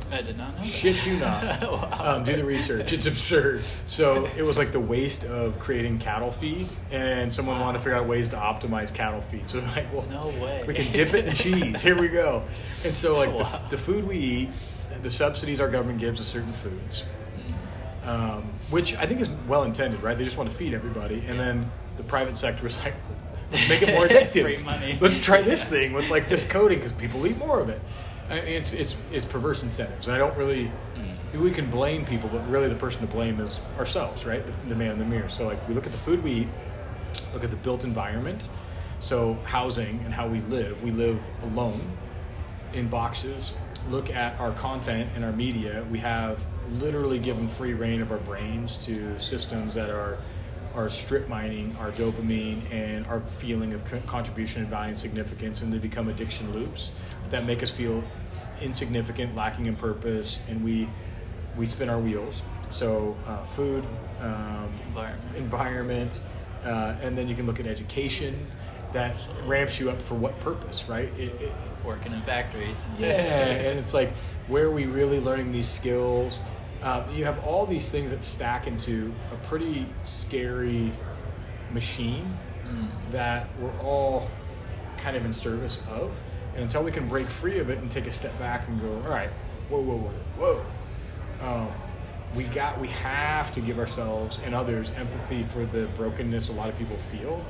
[0.10, 0.62] I did not know.
[0.62, 0.66] that.
[0.66, 1.44] Shit you not.
[1.64, 2.16] Wow.
[2.18, 2.94] um, do the research.
[2.94, 3.62] It's absurd.
[3.88, 7.98] So it was like the waste of creating cattle feed, and someone wanted to figure
[7.98, 9.50] out ways to optimize cattle feed.
[9.50, 10.64] So like, well, No way.
[10.66, 11.82] we can dip it in cheese.
[11.82, 12.44] Here we go.
[12.86, 13.60] And so like Wow.
[13.70, 14.50] the, the food we eat,
[15.02, 17.04] the subsidies our government gives to certain foods,
[18.06, 20.18] um, which I think is well intended, right?
[20.18, 22.94] They just want to feed everybody, and then the private sector was like,
[23.52, 24.44] let's make it more addictive.
[25.02, 27.82] Let's try this thing with like this coding because people eat more of it.
[28.30, 30.08] I- it's it's it's perverse incentives.
[30.08, 30.66] And I don't really.
[30.96, 31.42] Hmm.
[31.42, 34.44] We can blame people, but really the person to blame is ourselves, right?
[34.46, 35.28] The, the man in the mirror.
[35.30, 36.48] So like we look at the food we eat,
[37.34, 38.48] look at the built environment,
[39.00, 40.82] so housing and how we live.
[40.82, 41.82] We live alone
[42.74, 43.54] in boxes.
[43.90, 45.86] Look at our content and our media.
[45.92, 46.40] We have
[46.74, 50.18] literally given free rein of our brains to systems that are
[50.76, 55.62] are strip mining our dopamine and our feeling of co- contribution and value and significance,
[55.62, 56.92] and they become addiction loops
[57.32, 58.04] that make us feel
[58.62, 60.88] insignificant, lacking in purpose, and we
[61.58, 62.44] we spin our wheels.
[62.70, 63.84] So uh, food,
[64.22, 65.36] um, Environment.
[65.38, 66.22] environment,
[66.64, 68.46] uh, and then you can look at education
[68.94, 71.10] that ramps you up for what purpose, right?
[71.18, 71.52] It, it,
[71.88, 72.86] Working in factories.
[73.00, 74.12] yeah, and it's like
[74.48, 76.42] where are we really learning these skills?
[76.84, 80.92] Um, you have all these things that stack into a pretty scary
[81.72, 82.38] machine
[83.12, 84.30] that we're all
[84.98, 86.12] kind of in service of.
[86.54, 88.94] And until we can break free of it and take a step back and go,
[89.04, 89.30] all right,
[89.70, 90.64] whoa, whoa, whoa,
[91.42, 91.72] whoa, um,
[92.36, 96.68] we got, we have to give ourselves and others empathy for the brokenness a lot
[96.68, 97.44] of people feel.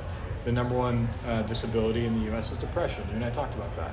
[0.44, 2.52] The number one uh, disability in the U.S.
[2.52, 3.04] is depression.
[3.10, 3.92] You and I talked about that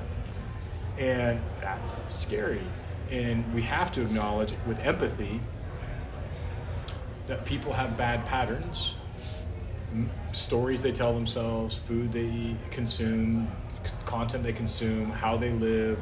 [0.98, 2.60] and that's scary.
[3.10, 5.40] And we have to acknowledge with empathy
[7.26, 8.94] that people have bad patterns.
[9.92, 13.48] M- stories they tell themselves food they consume
[13.84, 15.98] c- content they consume how they live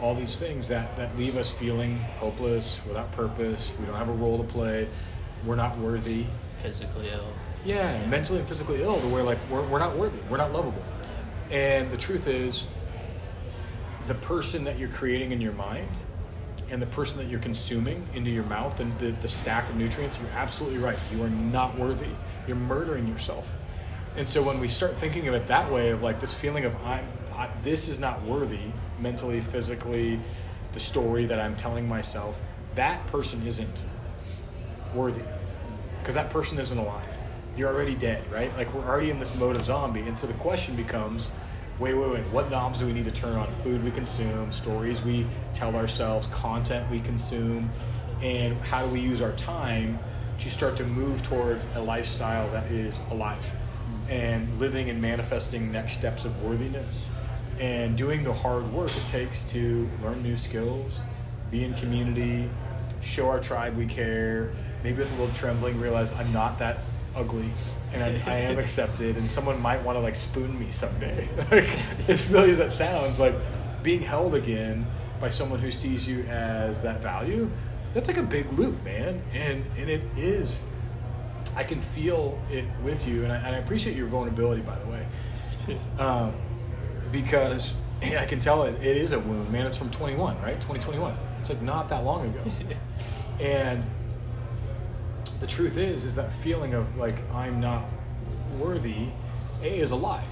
[0.00, 3.70] all these things that, that leave us feeling hopeless without purpose.
[3.78, 4.88] We don't have a role to play.
[5.46, 6.26] We're not worthy.
[6.60, 7.32] Physically ill.
[7.64, 10.18] yeah, mentally and physically ill to where like we're, we're not worthy.
[10.28, 10.82] We're not lovable.
[11.52, 12.66] And the truth is
[14.06, 16.02] the person that you're creating in your mind
[16.70, 20.18] and the person that you're consuming into your mouth and the, the stack of nutrients
[20.18, 22.08] you're absolutely right you are not worthy
[22.46, 23.56] you're murdering yourself
[24.16, 26.74] and so when we start thinking of it that way of like this feeling of
[26.84, 28.60] i'm I, this is not worthy
[29.00, 30.20] mentally physically
[30.72, 32.40] the story that i'm telling myself
[32.74, 33.82] that person isn't
[34.94, 35.22] worthy
[36.02, 37.06] because that person isn't alive.
[37.56, 38.54] You're already dead, right?
[38.56, 40.00] Like we're already in this mode of zombie.
[40.00, 41.30] And so the question becomes
[41.82, 43.52] wait, wait, wait, what knobs do we need to turn on?
[43.64, 47.68] Food we consume, stories we tell ourselves, content we consume,
[48.22, 49.98] and how do we use our time
[50.38, 53.50] to start to move towards a lifestyle that is alive
[54.08, 57.10] and living and manifesting next steps of worthiness
[57.58, 61.00] and doing the hard work it takes to learn new skills,
[61.50, 62.48] be in community,
[63.00, 64.52] show our tribe we care,
[64.84, 66.78] maybe with a little trembling realize I'm not that
[67.14, 67.50] ugly
[67.92, 71.28] and I, I am accepted and someone might want to like spoon me someday.
[71.50, 71.68] like
[72.08, 73.34] as silly as that sounds, like
[73.82, 74.86] being held again
[75.20, 77.50] by someone who sees you as that value,
[77.94, 79.22] that's like a big loop, man.
[79.32, 80.60] And and it is
[81.54, 84.86] I can feel it with you and I, and I appreciate your vulnerability by the
[84.86, 85.06] way.
[85.98, 86.32] Um,
[87.10, 89.66] because I can tell it, it is a wound, man.
[89.66, 90.54] It's from 21, right?
[90.54, 91.14] 2021.
[91.38, 92.42] It's like not that long ago.
[93.40, 93.84] and
[95.42, 97.84] the truth is, is that feeling of like I'm not
[98.58, 99.08] worthy,
[99.60, 100.24] A is a lie.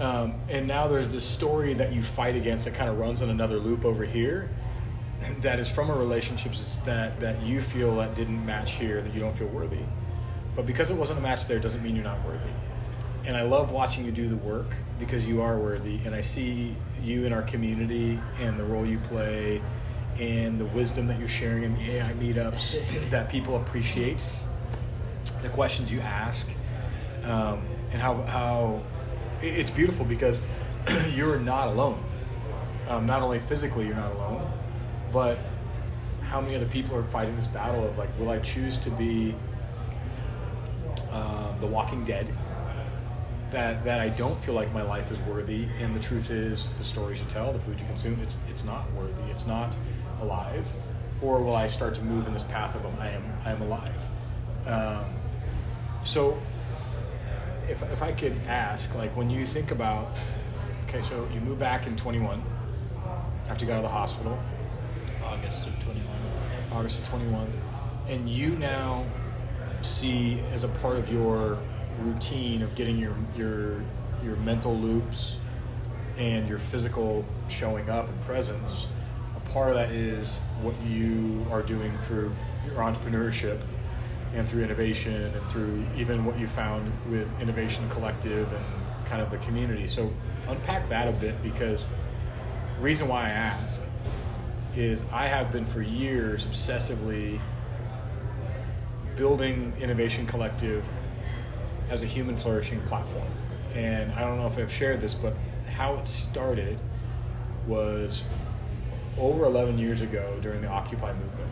[0.00, 3.28] Um, and now there's this story that you fight against that kind of runs in
[3.28, 4.50] another loop over here
[5.40, 6.52] that is from a relationship
[6.86, 9.84] that, that you feel that didn't match here, that you don't feel worthy.
[10.54, 12.50] But because it wasn't a match there doesn't mean you're not worthy.
[13.26, 16.00] And I love watching you do the work because you are worthy.
[16.06, 19.60] And I see you in our community and the role you play
[20.18, 24.22] and the wisdom that you're sharing in the AI meetups that people appreciate,
[25.42, 26.50] the questions you ask,
[27.24, 28.82] um, and how, how
[29.42, 30.40] it's beautiful because
[31.12, 32.02] you're not alone.
[32.88, 34.50] Um, not only physically, you're not alone,
[35.12, 35.38] but
[36.22, 39.34] how many other people are fighting this battle of like, will I choose to be
[41.10, 42.32] um, the Walking Dead?
[43.50, 46.84] That that I don't feel like my life is worthy, and the truth is, the
[46.84, 49.22] stories you tell, the food you consume, it's it's not worthy.
[49.30, 49.76] It's not
[50.20, 50.66] alive.
[51.22, 54.00] Or will I start to move in this path of I am I am alive?
[54.66, 55.04] Um,
[56.04, 56.38] so,
[57.68, 60.08] if if I could ask, like when you think about,
[60.88, 62.42] okay, so you move back in 21
[63.48, 64.38] after you got out of the hospital,
[65.24, 66.04] August of 21.
[66.72, 67.50] August of 21,
[68.08, 69.04] and you now
[69.82, 71.58] see as a part of your
[72.00, 73.82] routine of getting your your
[74.22, 75.38] your mental loops
[76.18, 78.88] and your physical showing up and presence,
[79.56, 82.30] part of that is what you are doing through
[82.66, 83.58] your entrepreneurship
[84.34, 89.30] and through innovation and through even what you found with Innovation Collective and kind of
[89.30, 89.88] the community.
[89.88, 90.12] So
[90.46, 91.86] unpack that a bit because
[92.76, 93.80] the reason why I ask
[94.76, 97.40] is I have been for years obsessively
[99.16, 100.84] building Innovation Collective
[101.88, 103.28] as a human flourishing platform.
[103.74, 105.32] And I don't know if I've shared this, but
[105.74, 106.78] how it started
[107.66, 108.26] was
[109.18, 111.50] over 11 years ago during the Occupy movement.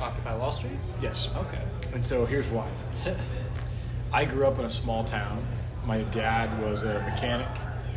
[0.00, 0.78] Occupy Wall Street.
[1.00, 1.30] Yes.
[1.36, 1.62] Okay.
[1.92, 2.68] And so here's why.
[4.12, 5.44] I grew up in a small town.
[5.84, 7.48] My dad was a mechanic.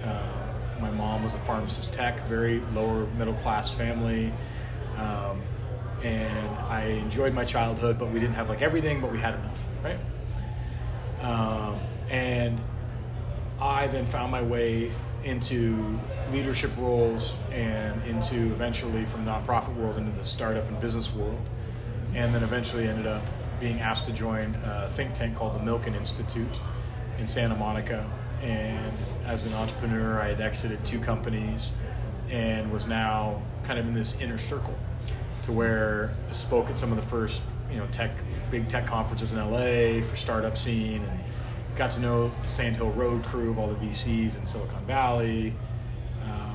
[0.03, 0.43] Uh,
[0.79, 4.33] my mom was a pharmacist tech, very lower middle class family.
[4.97, 5.41] Um,
[6.03, 9.65] and I enjoyed my childhood, but we didn't have like everything, but we had enough,
[9.83, 9.99] right?
[11.21, 12.61] Um, and
[13.61, 14.91] I then found my way
[15.23, 15.99] into
[16.31, 21.41] leadership roles and into eventually from nonprofit world into the startup and business world,
[22.13, 23.23] and then eventually ended up
[23.59, 26.59] being asked to join a think tank called the Milken Institute
[27.19, 28.09] in Santa Monica.
[28.41, 28.93] And
[29.25, 31.71] as an entrepreneur, I had exited two companies
[32.29, 34.77] and was now kind of in this inner circle
[35.43, 38.11] to where I spoke at some of the first, you know, tech
[38.49, 41.19] big tech conferences in LA for startup scene and
[41.75, 45.53] got to know the Sand Hill Road crew of all the VCs in Silicon Valley.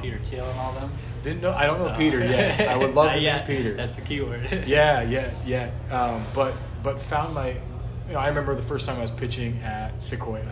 [0.00, 0.92] Peter Thiel and all them.
[1.22, 1.52] Didn't know.
[1.52, 1.96] I don't know No.
[1.96, 2.68] Peter yet.
[2.68, 3.48] I would love to yet.
[3.48, 3.74] meet Peter.
[3.74, 4.46] That's the key word.
[4.66, 5.70] yeah, yeah, yeah.
[5.90, 7.50] Um, but but found my.
[8.06, 10.50] You know, I remember the first time I was pitching at Sequoia,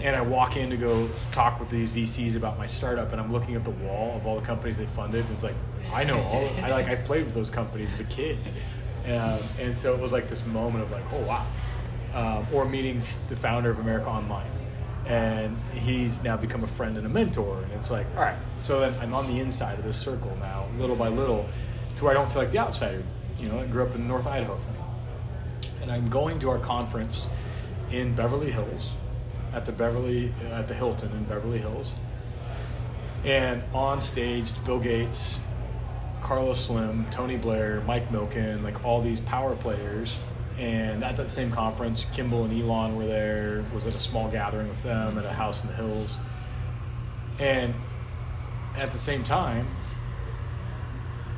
[0.00, 3.30] and I walk in to go talk with these VCs about my startup, and I'm
[3.32, 5.24] looking at the wall of all the companies they funded.
[5.24, 5.54] And it's like
[5.92, 6.44] I know all.
[6.44, 8.38] Of, I like I've played with those companies as a kid,
[9.06, 11.46] um, and so it was like this moment of like, oh wow,
[12.14, 14.50] um, or meeting the founder of America Online.
[15.06, 17.62] And he's now become a friend and a mentor.
[17.62, 20.66] And it's like, all right, so then I'm on the inside of this circle now,
[20.78, 21.46] little by little,
[21.96, 23.02] to where I don't feel like the outsider.
[23.38, 24.76] You know, I grew up in North Idaho thing.
[25.80, 27.26] And I'm going to our conference
[27.90, 28.96] in Beverly Hills,
[29.52, 31.96] at the Beverly, at the Hilton in Beverly Hills.
[33.24, 35.40] And on stage, Bill Gates,
[36.22, 40.20] Carlos Slim, Tony Blair, Mike Milken, like all these power players.
[40.58, 44.68] And at that same conference, Kimball and Elon were there, was at a small gathering
[44.68, 46.18] with them at a house in the hills.
[47.38, 47.74] And
[48.76, 49.68] at the same time,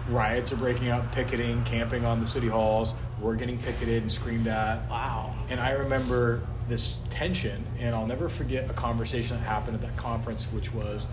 [0.09, 2.95] riots are breaking out, picketing, camping on the city halls.
[3.21, 4.89] We're getting picketed and screamed at.
[4.91, 5.35] Wow.
[5.49, 9.97] And I remember this tension, and I'll never forget a conversation that happened at that
[9.97, 11.07] conference, which was,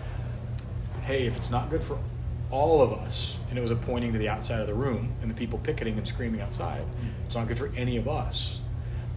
[1.02, 1.98] hey, if it's not good for
[2.52, 5.30] all of us, and it was a pointing to the outside of the room and
[5.30, 7.24] the people picketing and screaming outside, mm.
[7.24, 8.60] it's not good for any of us.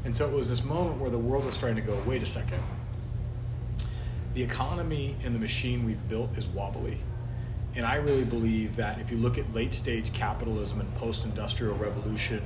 [0.06, 2.26] And so it was this moment where the world was starting to go, wait a
[2.26, 2.64] second.
[4.34, 6.98] The economy and the machine we've built is wobbly.
[7.76, 11.76] And I really believe that if you look at late stage capitalism and post industrial
[11.76, 12.42] revolution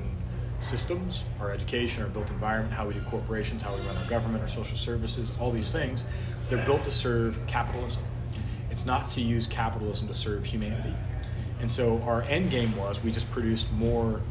[0.59, 4.41] systems, our education, our built environment, how we do corporations, how we run our government,
[4.41, 6.03] our social services, all these things,
[6.49, 8.01] they're built to serve capitalism.
[8.71, 10.95] It's not to use capitalism to serve humanity.
[11.59, 14.21] And so our end game was we just produced more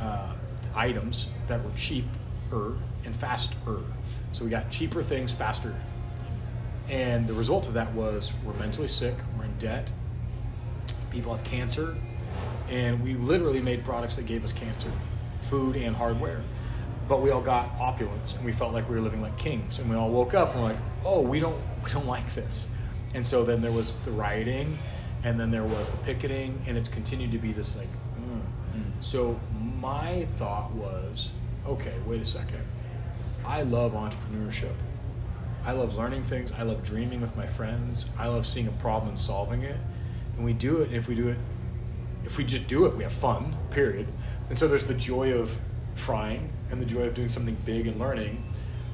[0.00, 0.32] uh,
[0.74, 3.56] items that were cheaper and faster.
[4.32, 5.74] So we got cheaper things faster.
[6.88, 9.92] And the result of that was we're mentally sick, we're in debt,
[11.10, 11.96] people have cancer,
[12.68, 14.90] and we literally made products that gave us cancer,
[15.40, 16.42] food and hardware.
[17.08, 19.80] But we all got opulence, and we felt like we were living like kings.
[19.80, 22.68] And we all woke up and we're like, "Oh, we don't, we don't like this."
[23.14, 24.78] And so then there was the rioting,
[25.24, 27.88] and then there was the picketing, and it's continued to be this like.
[28.74, 28.90] mm.
[29.00, 29.38] So
[29.80, 31.32] my thought was,
[31.66, 32.62] okay, wait a second.
[33.44, 34.74] I love entrepreneurship.
[35.64, 36.52] I love learning things.
[36.52, 38.08] I love dreaming with my friends.
[38.18, 39.76] I love seeing a problem and solving it.
[40.36, 40.88] And we do it.
[40.88, 41.38] And if we do it,
[42.24, 44.06] if we just do it, we have fun, period.
[44.48, 45.56] And so there's the joy of
[45.96, 48.42] trying and the joy of doing something big and learning.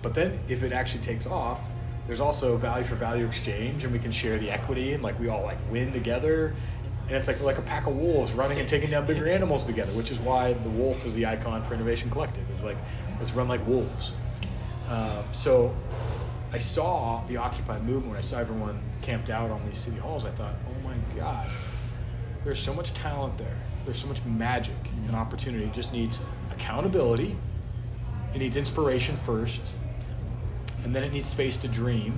[0.03, 1.61] But then if it actually takes off,
[2.07, 5.29] there's also value for value exchange and we can share the equity and like we
[5.29, 6.55] all like win together.
[7.07, 9.93] And it's like like a pack of wolves running and taking down bigger animals together,
[9.93, 12.45] which is why the wolf is the icon for Innovation Collective.
[12.51, 12.79] It's like
[13.19, 14.13] let's run like wolves.
[14.89, 15.75] Um, so
[16.53, 20.25] I saw the Occupy movement when I saw everyone camped out on these city halls.
[20.25, 21.51] I thought, oh my God,
[22.45, 23.57] there's so much talent there.
[23.85, 24.75] There's so much magic
[25.07, 25.65] and opportunity.
[25.65, 26.21] It just needs
[26.53, 27.37] accountability.
[28.35, 29.79] It needs inspiration first,
[30.87, 32.17] and then it needs space to dream,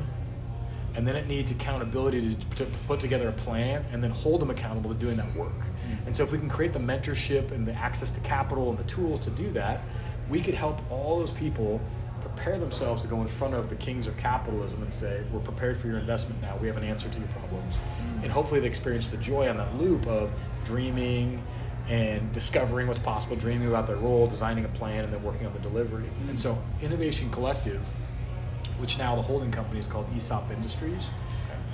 [0.95, 4.51] and then it needs accountability to, to put together a plan and then hold them
[4.51, 5.59] accountable to doing that work.
[5.59, 6.07] Mm.
[6.07, 8.85] And so, if we can create the mentorship and the access to capital and the
[8.85, 9.81] tools to do that,
[10.29, 11.81] we could help all those people
[12.21, 15.79] prepare themselves to go in front of the kings of capitalism and say, We're prepared
[15.79, 16.59] for your investment now.
[16.61, 17.79] We have an answer to your problems.
[17.79, 18.25] Mm.
[18.25, 20.31] And hopefully, they experience the joy on that loop of
[20.67, 21.43] dreaming
[21.89, 25.55] and discovering what's possible, dreaming about their role, designing a plan, and then working on
[25.55, 26.05] the delivery.
[26.05, 26.29] Mm.
[26.29, 27.81] And so, Innovation Collective,
[28.79, 31.11] which now the holding company is called Aesop Industries,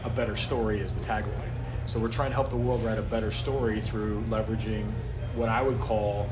[0.04, 1.50] a better story is the tagline.
[1.86, 4.90] So, we're trying to help the world write a better story through leveraging
[5.34, 6.28] what I would call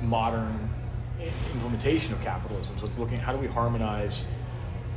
[0.00, 0.70] modern
[1.52, 2.78] implementation of capitalism.
[2.78, 4.24] So, it's looking at how do we harmonize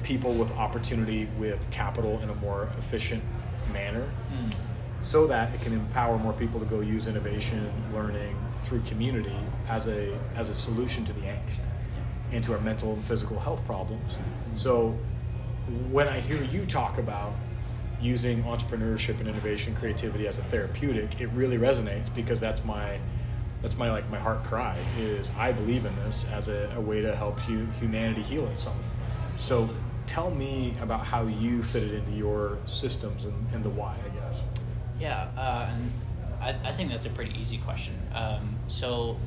[0.04, 3.22] people with opportunity with capital in a more efficient
[3.74, 4.50] manner hmm.
[5.02, 9.36] so that it can empower more people to go use innovation, learning through community
[9.68, 11.62] as a as a solution to the angst
[12.32, 14.18] and to our mental and physical health problems.
[14.56, 14.98] So
[15.90, 17.34] when I hear you talk about
[18.02, 23.00] using entrepreneurship and innovation creativity as a therapeutic, it really resonates because that's my
[23.62, 27.02] that's my like my heart cry is I believe in this as a, a way
[27.02, 28.96] to help hu- humanity heal itself.
[29.36, 29.70] So
[30.06, 34.10] tell me about how you fit it into your systems and, and the why, I
[34.20, 34.46] guess.
[35.00, 35.92] Yeah, uh, and
[36.40, 37.96] I, I think that's a pretty easy question.
[38.14, 39.18] Um, so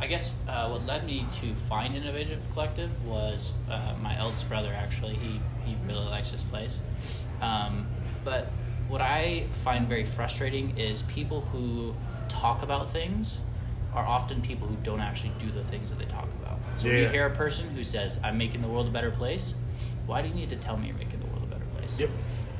[0.00, 4.72] I guess uh, what led me to find Innovative Collective was uh, my eldest brother.
[4.74, 6.80] Actually, he he really likes this place.
[7.40, 7.88] Um,
[8.24, 8.54] but
[8.86, 11.96] what I find very frustrating is people who
[12.28, 13.40] talk about things
[13.92, 16.60] are often people who don't actually do the things that they talk about.
[16.76, 19.54] So when you hear a person who says, "I'm making the world a better place,"
[20.04, 21.98] why do you need to tell me you're making the world a better place?
[21.98, 22.10] Yep.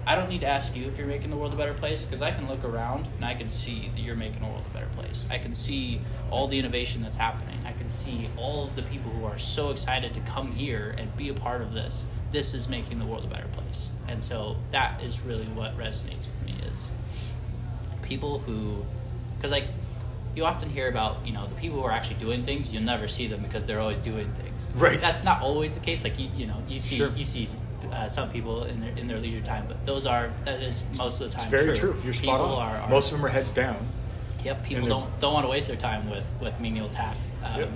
[0.09, 2.23] I don't need to ask you if you're making the world a better place because
[2.23, 4.89] I can look around and I can see that you're making the world a better
[4.97, 5.27] place.
[5.29, 6.01] I can see
[6.31, 7.59] all the innovation that's happening.
[7.67, 11.15] I can see all of the people who are so excited to come here and
[11.17, 12.05] be a part of this.
[12.31, 13.91] This is making the world a better place.
[14.07, 16.93] And so that is really what resonates with me is
[18.03, 18.85] people who
[19.37, 19.67] because like
[20.37, 23.09] you often hear about you know the people who are actually doing things you'll never
[23.09, 24.99] see them because they're always doing things Right.
[25.01, 27.11] that's not always the case like you, you know you see Sure.
[27.17, 27.49] you see
[27.93, 31.21] uh, some people in their in their leisure time but those are that is most
[31.21, 31.97] of the time It's very true.
[32.05, 32.75] You're spot people on.
[32.75, 33.87] are, are Most of them are heads down.
[34.45, 37.33] Yep, people don't don't want to waste their time with with menial tasks.
[37.45, 37.71] Um, Yep.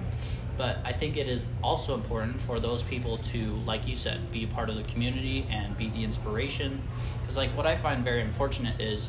[0.56, 4.44] But I think it is also important for those people to, like you said, be
[4.44, 6.82] a part of the community and be the inspiration.
[7.22, 9.08] Because like what I find very unfortunate is,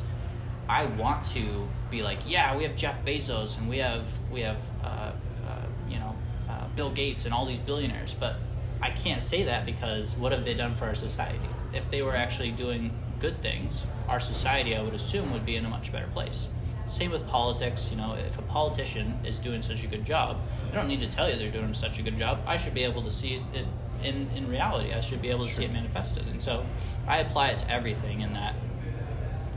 [0.66, 4.62] I want to be like, yeah, we have Jeff Bezos and we have we have
[4.82, 5.12] uh,
[5.46, 6.16] uh, you know
[6.48, 8.36] uh, Bill Gates and all these billionaires, but
[8.82, 11.48] I can't say that because what have they done for our society?
[11.72, 15.64] If they were actually doing good things, our society, I would assume, would be in
[15.64, 16.48] a much better place.
[16.86, 17.90] Same with politics.
[17.90, 21.08] You know, if a politician is doing such a good job, I don't need to
[21.08, 22.40] tell you they're doing such a good job.
[22.44, 23.66] I should be able to see it
[24.02, 24.92] in, in, reality.
[24.92, 26.26] I should be able to see it manifested.
[26.26, 26.66] And so
[27.06, 28.56] I apply it to everything in that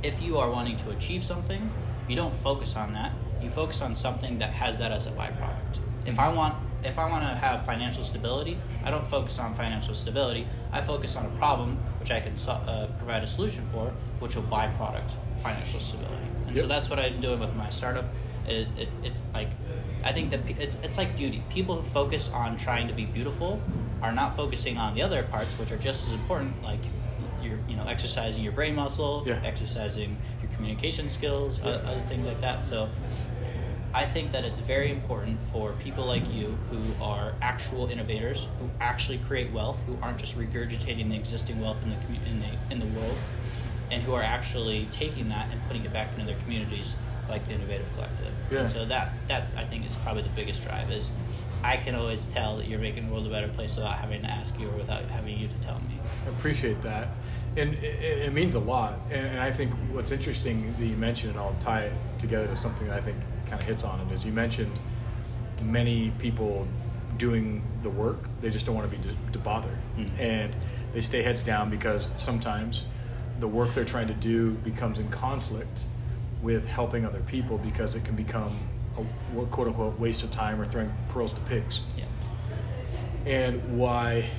[0.03, 1.71] if you are wanting to achieve something,
[2.07, 3.11] you don't focus on that.
[3.41, 5.79] You focus on something that has that as a byproduct.
[6.05, 6.37] If I mm-hmm.
[6.37, 6.55] want
[6.85, 10.47] if I want to have financial stability, I don't focus on financial stability.
[10.71, 14.43] I focus on a problem which I can uh, provide a solution for, which will
[14.43, 16.27] byproduct financial stability.
[16.47, 18.13] And so that's what I'm doing with my startup.
[18.47, 19.49] It, it, it's like
[20.03, 21.43] I think that it's it's like beauty.
[21.49, 23.59] People who focus on trying to be beautiful
[24.01, 26.83] are not focusing on the other parts, which are just as important, like
[27.41, 29.39] you're you know exercising your brain muscle, Yeah.
[29.43, 32.63] exercising your communication skills, o- other things like that.
[32.65, 32.89] So
[33.95, 38.69] I think that it's very important for people like you who are actual innovators, who
[38.81, 42.47] actually create wealth, who aren't just regurgitating the existing wealth in the commu- in the
[42.71, 43.17] in the world,
[43.91, 46.93] and who are actually taking that and putting it back into their communities,
[47.29, 48.35] like the Innovative Collective.
[48.51, 48.59] Yeah.
[48.59, 51.11] And so that that I think is probably the biggest drive is
[51.63, 54.29] I can always tell that you're making the world a better place without having to
[54.29, 55.97] ask you or without having you to tell me.
[56.25, 57.11] I appreciate that.
[57.57, 58.99] And it, it means a lot.
[59.11, 62.87] And, I think what's interesting that you mentioned, and I'll tie it together to something
[62.87, 64.77] that I think kind of hits on it, is you mentioned
[65.61, 66.67] many people
[67.17, 69.77] doing the work, they just don't want to be de- de- bothered.
[69.97, 70.19] Mhm.
[70.19, 70.55] And
[70.93, 72.87] they stay heads down because sometimes
[73.39, 75.85] the work they're trying to do becomes in conflict
[76.41, 78.51] with helping other people because it can become
[78.97, 82.05] a quote unquote waste of time or throwing pearls to pigs Yeah.
[83.25, 84.29] and why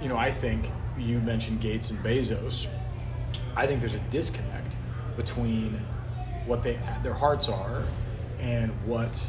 [0.00, 0.70] you know i think
[1.00, 2.66] you mentioned gates and bezos
[3.56, 4.76] i think there's a disconnect
[5.16, 5.80] between
[6.46, 7.82] what they their hearts are
[8.40, 9.28] and what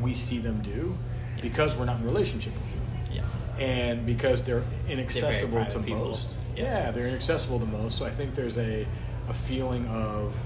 [0.00, 0.96] we see them do
[1.40, 2.82] because we're not in relationship with them
[3.12, 3.24] Yeah.
[3.64, 6.06] and because they're inaccessible private to people.
[6.06, 6.62] most Yeah.
[6.64, 6.90] yeah.
[6.90, 8.86] they're inaccessible to most so i think there's a,
[9.28, 10.36] a feeling of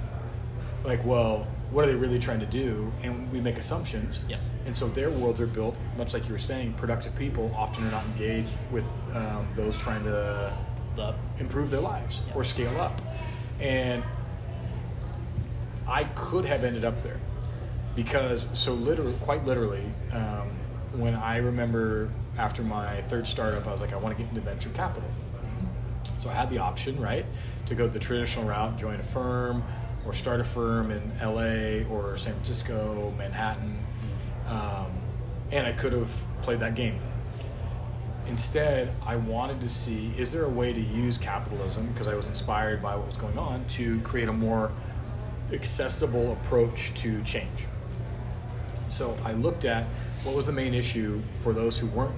[0.85, 2.91] like well what are they really trying to do?
[3.03, 4.23] And we make assumptions.
[4.29, 4.39] Yeah.
[4.67, 7.91] and so their worlds are built much like you were saying productive people often are
[7.91, 10.53] not engaged with um, those trying to
[11.39, 12.35] improve their lives Yeah.
[12.35, 13.01] or scale up.
[13.61, 14.03] And
[15.87, 17.19] i could have ended up there
[17.97, 20.49] because so literally quite literally um,
[20.93, 24.41] when i remember after my third startup i was like i want to get into
[24.43, 25.09] venture capital.
[26.19, 27.25] So i had the option right
[27.67, 29.63] to go the traditional route join a firm
[30.09, 33.79] or start a firm in la or san francisco manhattan
[34.47, 34.91] um,
[35.53, 36.11] and i could have
[36.43, 36.99] played that game
[38.29, 42.29] Instead, I wanted to see is there a way to use capitalism, because I was
[42.29, 44.71] inspired by what was going on, to create a more
[45.51, 47.67] accessible approach to change.
[48.87, 49.87] So I looked at
[50.25, 52.15] what was the main issue for those who weren't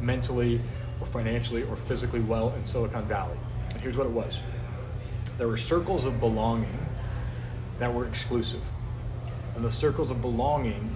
[0.00, 0.60] mentally
[1.00, 3.38] or financially or physically well in Silicon Valley.
[3.70, 4.40] And here's what it was
[5.36, 6.76] there were circles of belonging
[7.78, 8.62] that were exclusive.
[9.54, 10.94] And the circles of belonging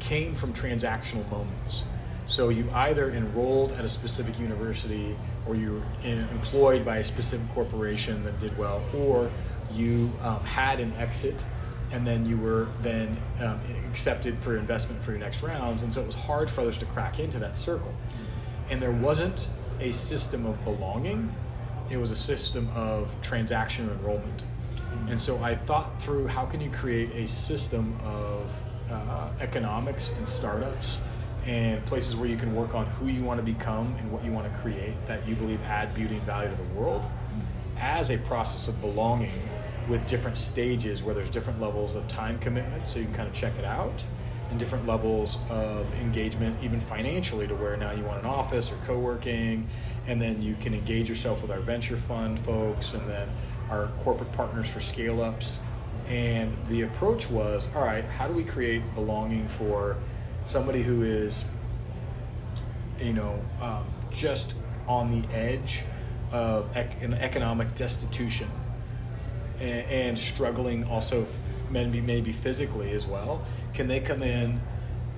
[0.00, 1.84] came from transactional moments.
[2.26, 5.16] So you either enrolled at a specific university
[5.46, 9.30] or you were employed by a specific corporation that did well, or
[9.72, 11.44] you um, had an exit
[11.90, 15.82] and then you were then um, accepted for investment for your next rounds.
[15.82, 17.94] And so it was hard for others to crack into that circle.
[18.68, 19.48] And there wasn't
[19.80, 21.34] a system of belonging,
[21.88, 24.44] it was a system of transaction enrollment.
[25.08, 30.26] And so I thought through how can you create a system of uh, economics and
[30.26, 31.00] startups
[31.46, 34.32] and places where you can work on who you want to become and what you
[34.32, 37.06] want to create that you believe add beauty and value to the world
[37.78, 39.48] as a process of belonging
[39.88, 43.34] with different stages where there's different levels of time commitment so you can kind of
[43.34, 44.02] check it out
[44.50, 48.76] and different levels of engagement even financially to where now you want an office or
[48.86, 49.66] co-working
[50.06, 53.28] and then you can engage yourself with our venture fund folks and then
[53.70, 55.58] our corporate partners for scale ups
[56.08, 59.96] and the approach was all right how do we create belonging for
[60.44, 61.44] somebody who is
[63.00, 64.54] you know um, just
[64.86, 65.82] on the edge
[66.32, 68.50] of ec- an economic destitution
[69.60, 71.40] and, and struggling also f-
[71.70, 73.44] maybe maybe physically as well?
[73.74, 74.60] Can they come in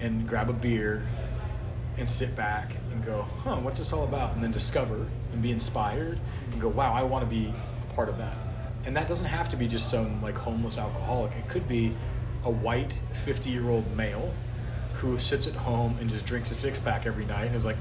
[0.01, 1.03] and grab a beer
[1.99, 4.35] and sit back and go huh what's this all about?
[4.35, 6.19] And then discover and be inspired
[6.53, 7.53] and go wow i want to be
[8.01, 8.35] part of that.
[8.87, 11.33] And that doesn't have to be just some like homeless alcoholic.
[11.33, 11.95] It could be
[12.45, 14.33] a white 50 year old male
[14.95, 17.77] who sits at home and just drinks a six pack every night and is like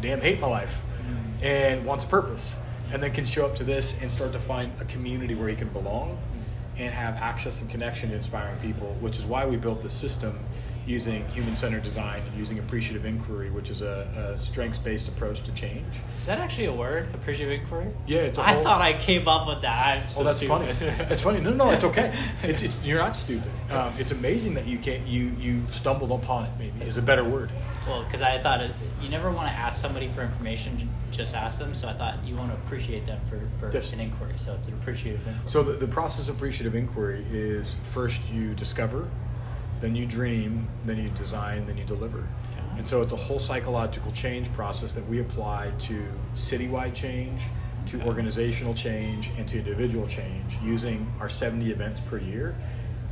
[0.00, 1.44] damn hate my life mm-hmm.
[1.44, 2.56] and wants purpose
[2.92, 5.56] and then can show up to this and start to find a community where he
[5.56, 6.38] can belong mm-hmm.
[6.76, 10.38] and have access and connection to inspiring people, which is why we built this system
[10.86, 15.84] using human-centered design and using appreciative inquiry, which is a, a strengths-based approach to change.
[16.18, 17.08] Is that actually a word?
[17.14, 17.88] Appreciative inquiry?
[18.06, 18.38] Yeah, it's.
[18.38, 19.98] A I whole, thought I came up with that.
[19.98, 20.76] I'm so Oh, that's stupid.
[20.76, 20.90] funny.
[21.10, 21.40] It's funny.
[21.40, 22.14] No, no, it's okay.
[22.42, 23.50] It's, it's, you're not stupid.
[23.70, 25.06] Um, it's amazing that you can't.
[25.06, 26.50] You you stumbled upon it.
[26.58, 27.50] Maybe is a better word.
[27.86, 28.70] Well, because I thought it,
[29.02, 31.74] you never want to ask somebody for information, just ask them.
[31.74, 33.92] So I thought you want to appreciate them for, for Yes.
[33.92, 34.32] an inquiry.
[34.36, 35.46] So it's an appreciative inquiry.
[35.48, 39.08] So the, the process of appreciative inquiry is first you discover,
[39.84, 42.26] then you dream, then you design, then you deliver.
[42.78, 47.42] And so it's a whole psychological change process that we apply to citywide change,
[47.86, 48.06] to Okay.
[48.06, 52.54] organizational change, and to individual change using our 70 events per year.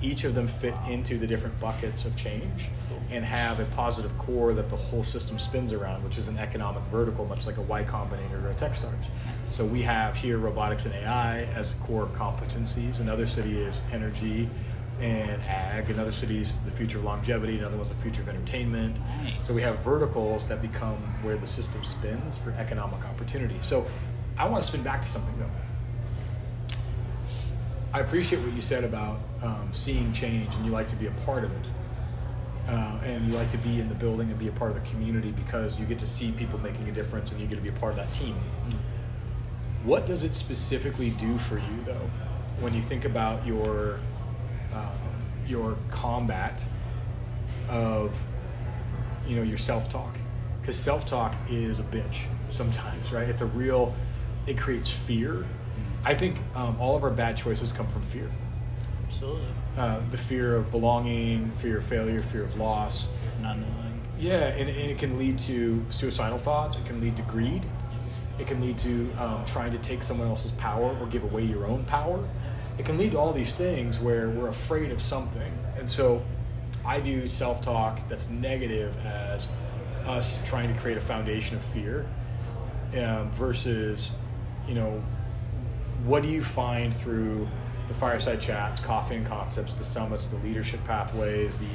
[0.01, 2.70] Each of them fit into the different buckets of change
[3.11, 6.83] and have a positive core that the whole system spins around, which is an economic
[6.91, 9.11] vertical, much like a Y Combinator or a Techstars.
[9.43, 13.01] So we have here robotics and AI as core competencies.
[13.01, 14.49] Another city is energy
[15.03, 15.91] and ag.
[15.91, 17.59] Another city's the future of longevity.
[17.59, 19.01] Another one's the future of entertainment.
[19.23, 19.47] Nice.
[19.47, 23.57] So we have verticals that become where the system spins for economic opportunity.
[23.59, 23.87] So
[24.39, 25.51] I want to spin back to something though.
[27.93, 31.11] I appreciate what you said about um, seeing change and you like to be a
[31.27, 31.67] part of it.
[32.69, 34.89] Uh, and you like to be in the building and be a part of the
[34.89, 37.69] community because you get to see people making a difference and you get to be
[37.69, 38.37] a part of that team.
[39.83, 42.09] What does it specifically do for you though
[42.61, 43.99] when you think about your
[44.75, 44.91] um,
[45.47, 46.62] your combat
[47.68, 48.14] of
[49.27, 50.16] you know your self-talk.
[50.61, 53.29] Because self-talk is a bitch sometimes right?
[53.29, 53.95] It's a real
[54.47, 55.47] it creates fear.
[56.05, 58.31] I think um, all of our bad choices come from fear.
[59.07, 59.47] Absolutely.
[59.77, 63.09] uh, the fear of belonging fear of failure fear of loss.
[63.41, 64.01] Not knowing.
[64.18, 66.77] yeah and, and it can lead to suicidal thoughts.
[66.77, 67.64] It can lead to greed.
[68.39, 71.66] It can lead to um, trying to take someone else's power or give away your
[71.66, 72.18] own power
[72.83, 76.22] it can lead to all these things where we're afraid of something and so
[76.85, 79.49] i view self-talk that's negative as
[80.07, 82.05] us trying to create a foundation of fear
[82.99, 84.12] um, versus
[84.66, 85.01] you know
[86.05, 87.47] what do you find through
[87.89, 91.66] the fireside chats, coffee and concepts, the summits, the leadership pathways, the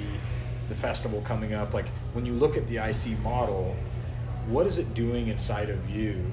[0.69, 1.73] the festival coming up?
[1.73, 3.75] Like when you look at the IC model,
[4.47, 6.23] what is it doing inside of you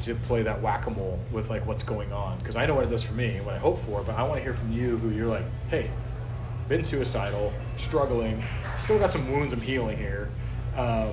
[0.00, 2.38] to play that whack-a-mole with like what's going on?
[2.38, 4.22] Because I know what it does for me and what I hope for, but I
[4.22, 5.90] want to hear from you who you're like, hey,
[6.68, 8.42] been suicidal, struggling,
[8.76, 10.30] still got some wounds I'm healing here,
[10.76, 11.12] um,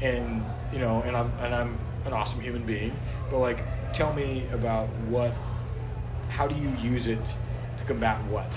[0.00, 2.96] and you know, and I'm and I'm an awesome human being,
[3.30, 3.58] but like,
[3.92, 5.32] tell me about what,
[6.28, 7.34] how do you use it
[7.76, 8.56] to combat what,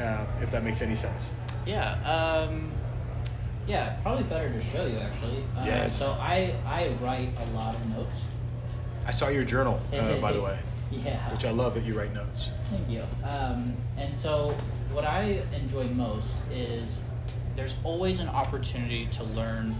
[0.00, 1.32] uh, if that makes any sense.
[1.66, 1.92] Yeah.
[2.02, 2.70] Um,
[3.66, 3.96] yeah.
[4.02, 5.44] Probably better to show you actually.
[5.56, 5.96] Uh, Yes.
[5.96, 8.22] So I I write a lot of notes.
[9.06, 10.58] I saw your journal, uh, by the way,
[10.90, 11.30] Yeah.
[11.32, 12.50] which I love that you write notes.
[12.70, 13.02] Thank you.
[13.24, 14.56] Um, and so,
[14.92, 17.00] what I enjoy most is
[17.56, 19.74] there's always an opportunity to learn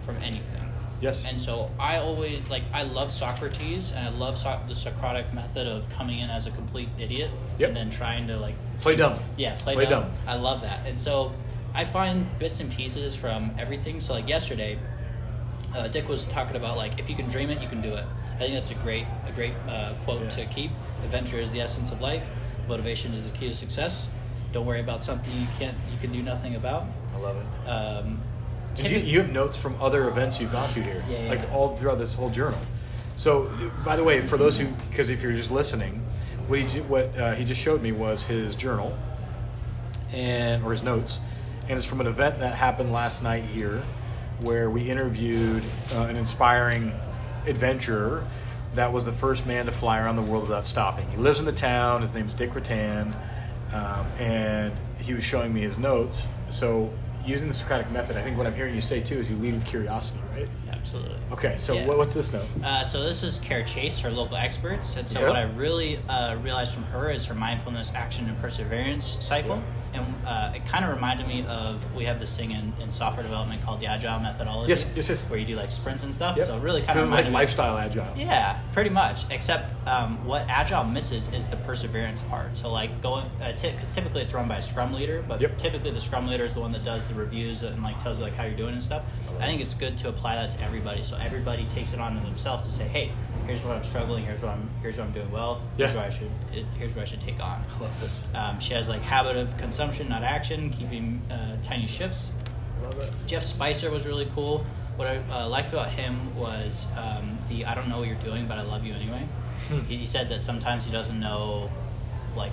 [0.00, 0.66] from anything.
[1.00, 1.24] Yes.
[1.24, 5.66] And so I always like I love Socrates and I love so- the Socratic method
[5.66, 7.68] of coming in as a complete idiot Yep.
[7.68, 9.18] and then trying to like Play dumb.
[9.38, 10.02] Yeah, play, Play dumb.
[10.02, 10.12] dumb.
[10.26, 10.86] I love that.
[10.86, 11.32] And so
[11.74, 13.98] I find bits and pieces from everything.
[13.98, 14.78] So like yesterday,
[15.74, 18.04] uh, Dick was talking about like if you can dream it, you can do it.
[18.36, 20.28] I think that's a great a great uh, quote Yeah.
[20.30, 20.70] to keep.
[21.04, 22.26] Adventure is the essence of life.
[22.68, 24.08] Motivation is the key to success.
[24.52, 26.86] Don't worry about something you can't you can do nothing about.
[27.14, 27.68] I love it.
[27.68, 28.20] Um,
[28.76, 31.28] you, you have notes from other events you've gone to here, Yeah, yeah.
[31.30, 32.58] like all throughout this whole journal.
[33.16, 33.50] So,
[33.84, 36.02] by the way, for those who, because if you're just listening,
[36.46, 38.96] what he what uh, he just showed me was his journal,
[40.12, 41.20] and or his notes,
[41.68, 43.82] and it's from an event that happened last night here,
[44.42, 45.62] where we interviewed
[45.94, 46.92] uh, an inspiring
[47.46, 48.24] adventurer
[48.74, 51.08] that was the first man to fly around the world without stopping.
[51.10, 52.00] He lives in the town.
[52.00, 53.14] His name's Dick Rutan,
[53.72, 56.22] um, and he was showing me his notes.
[56.50, 56.92] So,
[57.24, 59.54] using the Socratic method, I think what I'm hearing you say too is you lead
[59.54, 60.48] with curiosity, right?
[60.80, 61.16] Absolutely.
[61.32, 61.86] Okay, so Yeah.
[61.86, 62.46] what, what's this note?
[62.64, 65.28] Uh, so this is Kara Chase, her local experts, and so Yep.
[65.28, 69.62] what I really uh, realized from her is her mindfulness, action, and perseverance cycle,
[69.92, 73.22] and uh, it kind of reminded me of we have this thing in, in software
[73.22, 74.70] development called the agile methodology.
[74.70, 75.20] Yes, yes, yes.
[75.22, 76.36] Where you do like sprints and stuff.
[76.36, 76.46] Yep.
[76.46, 77.32] So it really kind of like me.
[77.32, 78.06] lifestyle agile.
[78.16, 79.24] Yeah, pretty much.
[79.30, 82.56] Except um, what Agile misses is the perseverance part.
[82.56, 85.58] So like going, because typically it's run by a Scrum leader, but Yep.
[85.58, 88.24] typically the Scrum leader is the one that does the reviews and like tells you
[88.24, 89.02] like how you're doing and stuff.
[89.40, 92.24] I think it's good to apply that to everybody, so everybody takes it on to
[92.24, 93.10] themselves to say, hey,
[93.44, 95.96] here's what I'm struggling, here's what I'm, here's what I'm doing well, here's Yeah.
[95.96, 96.30] what I should,
[96.78, 97.60] here's what I should take on.
[97.76, 98.24] I love this.
[98.36, 102.30] Um, she has like habit of consumption, not action, keeping uh, tiny shifts.
[102.84, 103.10] Love it.
[103.26, 104.64] Jeff Spicer was really cool.
[104.94, 108.46] What I uh, liked about him was um, the I don't know what you're doing,
[108.46, 109.26] but I love you anyway.
[109.68, 109.80] Hmm.
[109.80, 111.68] He, he said that sometimes he doesn't know
[112.36, 112.52] like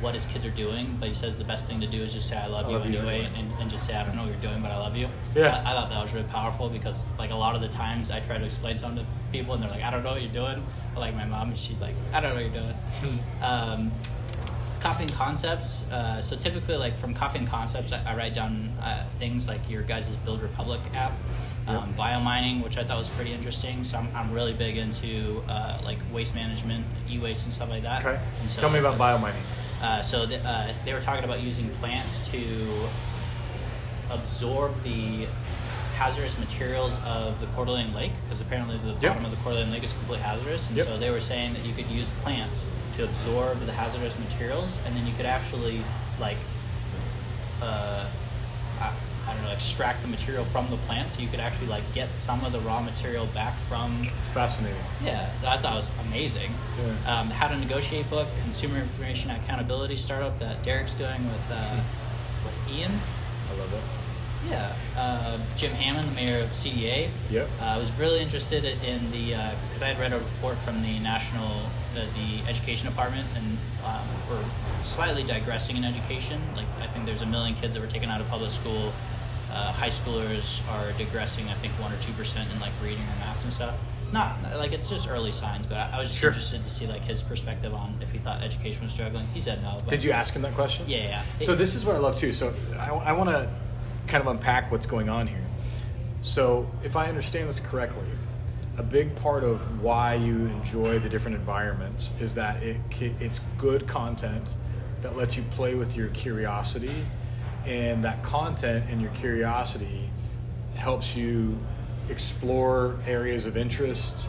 [0.00, 2.28] what his kids are doing, but he says the best thing to do is just
[2.28, 3.32] say I love, I you, love you anyway, anyway.
[3.36, 5.08] And, and just say I don't know what you're doing, but I love you.
[5.34, 5.62] Yeah.
[5.64, 8.20] I, I thought that was really powerful because like a lot of the times I
[8.20, 10.64] try to explain something to people and they're like I don't know what you're doing.
[10.94, 13.18] But, like my mom, she's like I don't know what you're doing.
[13.42, 13.92] um,
[14.80, 15.82] Coffee and Concepts.
[15.90, 19.60] Uh, so typically, like from Coffee and Concepts, I, I write down uh, things like
[19.68, 21.12] your guys' Build Republic app,
[21.66, 23.84] um, biomining, which I thought was pretty interesting.
[23.84, 28.04] So I'm, I'm really big into uh, like waste management, e-waste, and stuff like that.
[28.04, 28.20] Okay.
[28.46, 29.42] So, Tell me about biomining.
[29.80, 32.68] Uh, so th- uh, they were talking about using plants to
[34.10, 35.26] absorb the
[35.96, 39.00] hazardous materials of the Coeur d'Alene Lake because apparently the Yep.
[39.02, 40.86] bottom of the Coeur d'Alene Lake is completely hazardous, and Yep.
[40.86, 42.64] so they were saying that you could use plants
[42.94, 45.82] to absorb the hazardous materials, and then you could actually
[46.18, 46.38] like,
[47.62, 48.06] uh,
[49.30, 52.12] I, don't know, extract the material from the plant, so you could actually like get
[52.12, 54.76] some of the raw material back from Fascinating.
[55.04, 56.52] yeah, so I thought it was amazing.
[56.78, 57.20] Yeah.
[57.20, 61.80] Um, How to Negotiate book, consumer information accountability startup that Derek's doing with uh,
[62.44, 62.92] with Ian.
[63.52, 63.82] I love it.
[64.48, 67.10] Yeah, uh, Jim Hammond, the mayor of CDA.
[67.30, 67.48] Yep.
[67.60, 70.98] Uh, I was really interested in the because I had read a report from the
[70.98, 74.44] national the, the education department, and um, we're
[74.82, 76.40] slightly digressing in education.
[76.56, 78.92] Like I think there's a million kids that were taken out of public school.
[79.50, 81.48] Uh, high schoolers are digressing.
[81.48, 83.78] I think one or two percent in like reading or math and stuff.
[84.12, 86.30] Not like it's just early signs, but I, I was just Sure.
[86.30, 89.26] interested to see like his perspective on if he thought education was struggling.
[89.28, 89.78] He said no.
[89.84, 90.84] But Did you ask him that question?
[90.88, 91.22] Yeah, yeah.
[91.40, 92.32] So this is what I love too.
[92.32, 93.48] So I, I want to
[94.06, 95.44] kind of unpack what's going on here.
[96.22, 98.04] So if I understand this correctly,
[98.78, 103.86] a big part of why you enjoy the different environments is that it it's good
[103.86, 104.54] content
[105.02, 106.94] that lets you play with your curiosity,
[107.66, 110.08] and that content and your curiosity
[110.74, 111.58] helps you
[112.08, 114.28] explore areas of interest,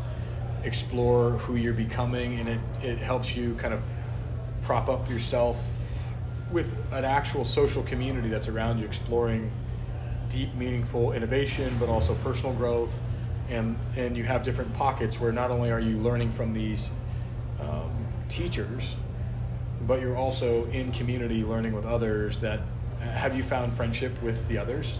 [0.63, 3.81] explore who you're becoming, and it, it helps you kind of
[4.63, 5.61] prop up yourself
[6.51, 9.51] with an actual social community that's around you exploring
[10.29, 13.01] deep meaningful innovation but also personal growth.
[13.49, 16.91] And and you have different pockets where not only are you learning from these
[17.59, 17.91] um,
[18.29, 18.95] teachers
[19.87, 22.59] but you're also in community learning with others that
[23.01, 24.97] have you found friendship with the others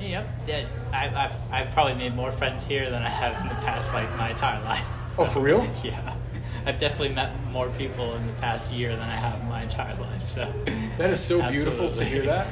[0.00, 0.26] Yep.
[0.48, 3.94] Yeah, I, I've I've probably made more friends here than I have in the past
[3.94, 4.86] like my entire life.
[5.18, 5.62] Oh, for real?
[5.84, 6.14] Yeah.
[6.66, 9.94] I've definitely met more people in the past year than I have in my entire
[10.00, 10.24] life.
[10.26, 10.52] So
[10.98, 12.46] That is so beautiful to hear that.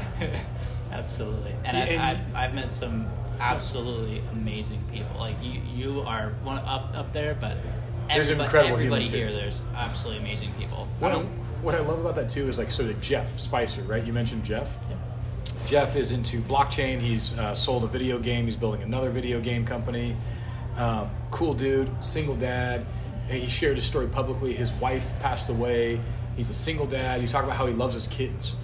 [0.93, 3.09] absolutely, and, Yeah, and- I've, I've, I've met some
[3.41, 5.19] absolutely amazing people.
[5.19, 7.57] Like you, you are one up up there, but
[8.09, 9.37] There's everybody, incredible everybody here, here.
[9.37, 10.87] there's absolutely amazing people.
[11.03, 11.27] I
[11.63, 13.83] what I, don't- what I love about that too is like so that Jeff Spicer
[13.83, 14.97] right you mentioned Jeff yeah.
[15.65, 16.99] Jeff is into blockchain.
[16.99, 18.47] He's uh, sold a video game.
[18.47, 20.17] He's building another video game company.
[20.77, 22.85] Um, cool dude, single dad.
[23.29, 24.53] He shared his story publicly.
[24.55, 26.01] His wife passed away.
[26.37, 27.21] He's a single dad.
[27.21, 28.57] He's talking about how he loves his kids.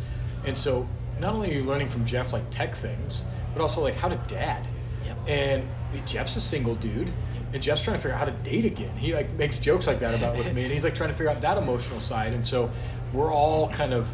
[0.45, 0.89] And so,
[1.21, 3.25] not only are you learning from Jeff like tech things,
[3.55, 4.67] but also like how to dad.
[5.07, 5.19] Yep.
[5.29, 5.69] And
[6.05, 7.13] Jeff's a single dude,
[7.53, 8.97] and Jeff's trying to figure out how to date again.
[8.97, 11.31] He like makes jokes like that about with me, and he's like trying to figure
[11.31, 12.33] out that emotional side.
[12.33, 12.71] And so
[13.13, 14.13] we're all kind of,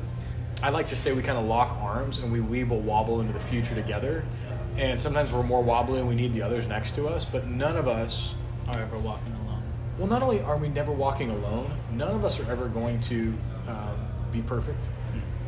[0.63, 3.41] I like to say we kind of lock arms and we weeble wobble into the
[3.41, 4.25] future together.
[4.77, 7.77] And sometimes we're more wobbly and we need the others next to us, but none
[7.77, 8.35] of us
[8.69, 9.63] Are ever walking alone.
[9.99, 13.33] well, not only are we never walking alone, none of us are ever going to
[13.69, 13.97] um,
[14.33, 14.89] be perfect.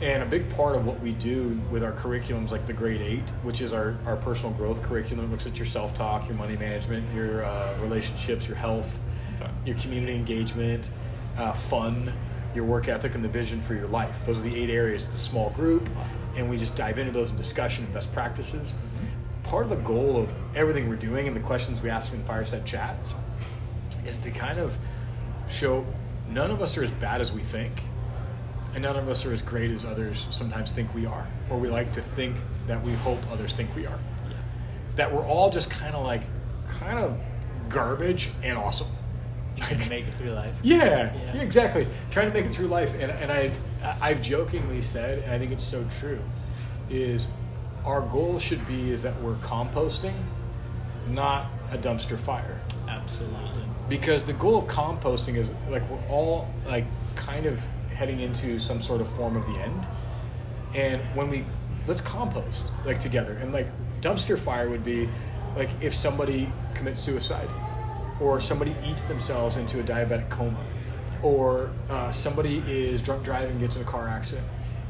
[0.02, 3.30] And a big part of what we do with our curriculums, like the Grade Eight,
[3.42, 7.10] which is our, our personal growth curriculum, looks at your self talk, your money management,
[7.14, 8.94] your uh, relationships, your health,
[9.40, 9.50] Okay.
[9.66, 10.90] your community engagement,
[11.36, 12.10] uh, fun,
[12.54, 14.16] your work ethic, and the vision for your life.
[14.24, 15.06] Those are the eight areas.
[15.06, 15.88] It's a small group,
[16.36, 18.72] and we just dive into those in discussion and best practices.
[19.42, 22.64] Part of the goal of everything we're doing and the questions we ask in fireside
[22.64, 23.14] chats
[24.06, 24.76] is to kind of
[25.48, 25.84] show
[26.30, 27.72] none of us are as bad as we think,
[28.76, 31.70] and none of us are as great as others sometimes think we are, or we
[31.70, 33.98] like to think that we hope others think we are.
[34.28, 34.36] Yeah.
[34.96, 36.20] That we're all just kind of like,
[36.78, 37.18] kind of
[37.70, 38.88] garbage and awesome.
[39.56, 40.54] Trying to make it through life.
[40.62, 40.76] Yeah,
[41.14, 41.32] Yeah.
[41.32, 41.86] yeah, exactly.
[42.10, 43.50] Trying to make it through life, and, and I,
[43.98, 46.20] I've jokingly said, and I think it's so true,
[46.90, 47.30] is
[47.82, 50.12] our goal should be is that we're composting,
[51.08, 53.62] not a dumpster fire Absolutely.
[53.88, 57.60] because the goal of composting is like we're all like kind of
[57.96, 59.86] heading into some sort of form of the end.
[60.74, 61.44] And when we
[61.86, 63.34] let's compost like together.
[63.34, 63.68] And like
[64.00, 65.08] dumpster fire would be
[65.56, 67.48] like if somebody commits suicide
[68.20, 70.62] or somebody eats themselves into a diabetic coma
[71.22, 74.46] or uh, somebody is drunk driving gets in a car accident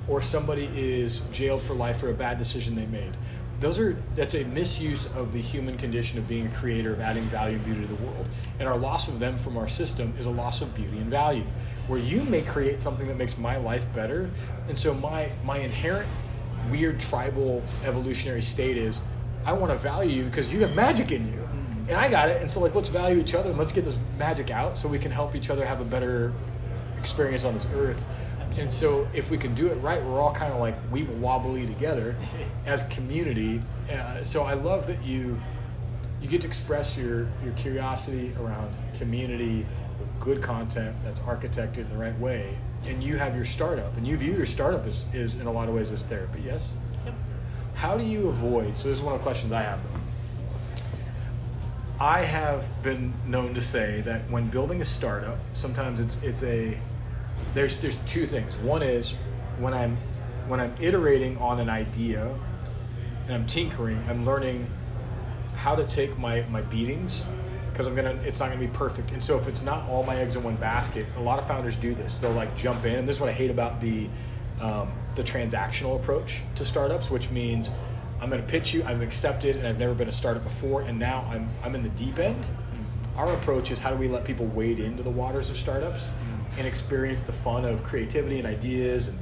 [0.08, 3.16] or somebody is jailed for life for a bad decision they made.
[3.58, 7.24] Those are that's a misuse of the human condition of being a creator of adding
[7.24, 8.28] value and beauty to the world.
[8.58, 11.44] And our loss of them from our system is a loss of beauty and value
[11.86, 14.30] where you may create something that makes my life better.
[14.68, 16.08] And so my my inherent
[16.70, 19.00] weird tribal evolutionary state is
[19.44, 21.48] i want to value you because you have magic in you.
[21.88, 22.40] And i got it.
[22.40, 24.98] And so like let's value each other and let's get this magic out so we
[24.98, 26.32] can help each other have a better
[26.98, 28.04] experience on this earth.
[28.58, 31.66] And so if we can do it right we're all kind of like we wobbly
[31.66, 32.16] together
[32.66, 33.62] as a community.
[33.90, 35.40] Uh, so i love that you
[36.20, 39.66] you get to express your your curiosity around community
[40.20, 44.16] good content that's architected in the right way and you have your startup and you
[44.16, 46.74] view your startup as, is in a lot of ways as therapy yes?
[47.04, 47.14] Yep.
[47.74, 49.80] how do you avoid so this is one of the questions i have.
[51.98, 56.78] I have been known to say that when building a startup sometimes it's it's a
[57.54, 58.54] there's there's two things.
[58.56, 59.14] One is
[59.58, 59.96] when i'm
[60.46, 62.32] when i'm iterating on an idea
[63.24, 64.66] and i'm tinkering i'm learning
[65.54, 67.24] how to take my my beatings
[67.76, 69.10] because i'm gonna it's not gonna be perfect.
[69.10, 71.76] And so if it's not all my eggs in one basket a lot of founders
[71.76, 72.16] do this.
[72.16, 74.08] They'll like jump in and this is what i hate about the
[74.62, 77.68] um, the transactional approach to startups which means
[78.22, 81.28] i'm gonna pitch you i'm accepted and i've never been a startup before and now
[81.30, 82.46] i'm i'm in the deep end.
[83.14, 86.12] Our approach is how do we let people wade into the waters of startups
[86.58, 89.18] and experience the fun of creativity and ideas and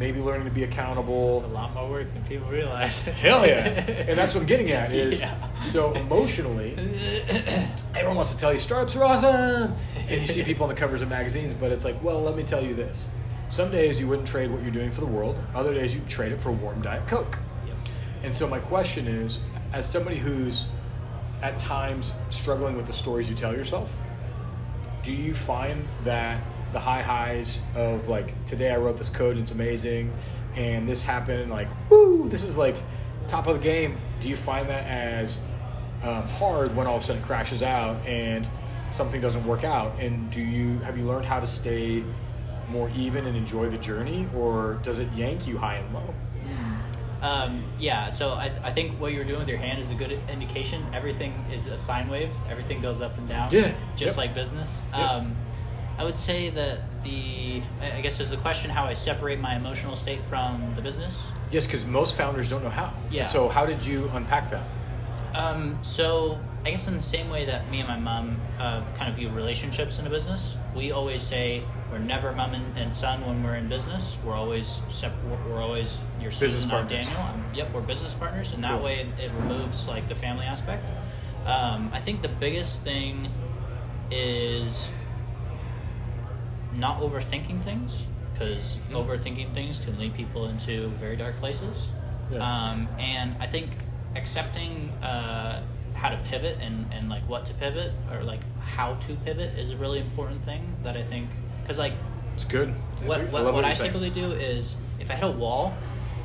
[0.00, 3.00] maybe learning to be accountable It's a lot more work than people realize.
[3.24, 3.68] Hell yeah.
[4.08, 5.36] And that's what I'm getting at is Yeah.
[5.62, 6.74] so emotionally,
[7.94, 9.74] everyone wants to tell you startups are awesome.
[10.08, 12.42] And you see people on the covers of magazines, but it's like, well, let me
[12.42, 13.08] tell you this.
[13.50, 15.38] Some days you wouldn't trade what you're doing for the world.
[15.54, 17.38] Other days you trade it for warm Diet Coke.
[17.66, 17.76] Yep.
[18.24, 19.40] And so my question is,
[19.74, 20.64] as somebody who's
[21.42, 23.94] at times struggling with the stories you tell yourself,
[25.02, 26.42] do you find that
[26.72, 30.12] the high highs of like today I wrote this code, and it's amazing,
[30.56, 32.76] and this happened, like woo, this is like
[33.26, 33.96] top of the game.
[34.20, 35.40] Do you find that as
[36.02, 38.48] um, hard when all of a sudden it crashes out and
[38.90, 39.98] something doesn't work out?
[40.00, 42.02] And do you have you learned how to stay
[42.68, 46.14] more even and enjoy the journey, or does it yank you high and low?
[47.22, 50.18] Um, yeah, so I, I think what you're doing with your hand is a good
[50.30, 50.82] indication.
[50.94, 52.32] Everything is a sine wave.
[52.48, 53.52] Everything goes up and down.
[53.52, 54.16] Yeah, Just yep.
[54.16, 54.80] like business.
[54.92, 55.00] Yep.
[55.00, 55.36] Um,
[56.00, 59.94] I would say that the I guess there's the question how I separate my emotional
[59.94, 61.22] state from the business.
[61.50, 62.94] Yes, because most founders don't know how.
[63.10, 63.26] Yeah.
[63.26, 64.64] So how did you unpack that?
[65.34, 69.10] Um, so I guess in the same way that me and my mom uh, kind
[69.10, 73.20] of view relationships in a business, we always say we're never mom and, and son
[73.26, 74.16] when we're in business.
[74.24, 76.86] We're always sep- we're- always your Business I'm.
[76.86, 77.12] Daniel.
[77.18, 78.84] I'm, yep, we're business partners, and that Cool.
[78.84, 80.90] way it, it removes like the family aspect.
[81.44, 83.28] Um, I think the biggest thing
[84.10, 84.90] is
[86.74, 89.04] not overthinking things because Mhm.
[89.06, 91.88] overthinking things can lead people into very dark places.
[92.30, 92.38] Yeah.
[92.38, 93.70] Um, and I think
[94.16, 95.62] accepting uh,
[95.94, 99.70] how to pivot and, and like what to pivot or like how to pivot is
[99.70, 101.28] a really important thing that I think
[101.62, 101.92] because like
[102.32, 102.72] It's good.
[102.92, 103.32] It's what, good.
[103.32, 103.92] what, what I saying.
[103.92, 105.74] typically do is if I hit a wall,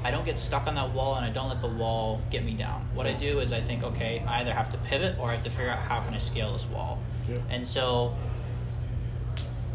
[0.03, 2.53] I don't get stuck on that wall and I don't let the wall get me
[2.53, 2.87] down.
[2.93, 5.41] What I do is I think, okay, I either have to pivot or I have
[5.43, 6.99] to figure out how can I scale this wall.
[7.27, 7.37] Yeah.
[7.49, 8.15] And so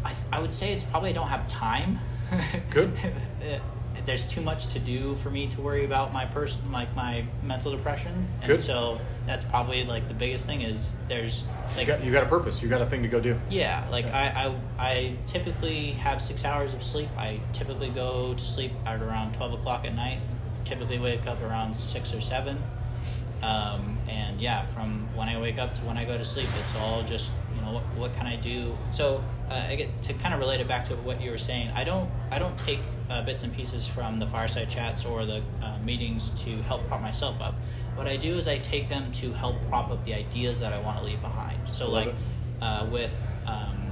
[0.03, 1.99] I, I would say it's probably I don't have time.
[2.69, 2.91] Good.
[4.05, 7.71] There's too much to do for me to worry about my person, like my mental
[7.71, 8.59] depression, and Good.
[8.59, 12.29] so that's probably like the biggest thing is there's You like got, you got a
[12.29, 12.63] purpose.
[12.63, 13.39] You got a thing to go do.
[13.51, 14.55] yeah, like Yeah.
[14.79, 17.09] I, I I typically have six hours of sleep.
[17.15, 20.19] I typically go to sleep at around twelve o'clock at night.
[20.65, 22.57] Typically wake up around six or seven.
[23.43, 26.73] Um, and yeah, from when I wake up to when I go to sleep, it's
[26.75, 28.77] all just you know what, what can I do.
[28.89, 31.69] So uh, I get to kind of relate it back to what you were saying.
[31.71, 35.43] I don't I don't take uh, bits and pieces from the fireside chats or the
[35.61, 37.55] uh, meetings to help prop myself up.
[37.95, 40.79] What I do is I take them to help prop up the ideas that I
[40.79, 41.69] want to leave behind.
[41.69, 42.15] So Love like
[42.61, 43.91] uh, with um,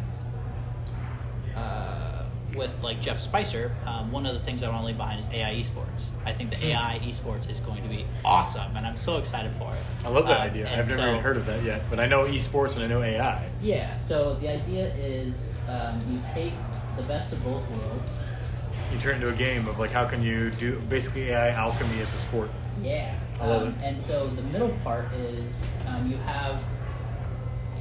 [1.56, 2.09] uh,
[2.56, 5.30] with like Jeff Spicer, um, one of the things I want to leave behind is
[5.32, 6.10] AI esports.
[6.26, 6.66] I think the Hmm.
[6.68, 9.80] AI esports is going to be awesome, and I'm so excited for it.
[10.06, 10.66] I love that Uh, idea.
[10.70, 13.02] I've never so- even heard of that yet, but I know esports and I know
[13.02, 13.44] AI.
[13.62, 13.96] Yeah.
[13.98, 16.54] So the idea is um, you take
[16.98, 18.12] the best of both worlds.
[18.92, 22.14] You turn into a game of like how can you do basically AI alchemy as
[22.14, 22.50] a sport.
[22.82, 23.14] Yeah.
[23.40, 23.76] I love um, it.
[23.84, 26.64] And so the middle part is um, you have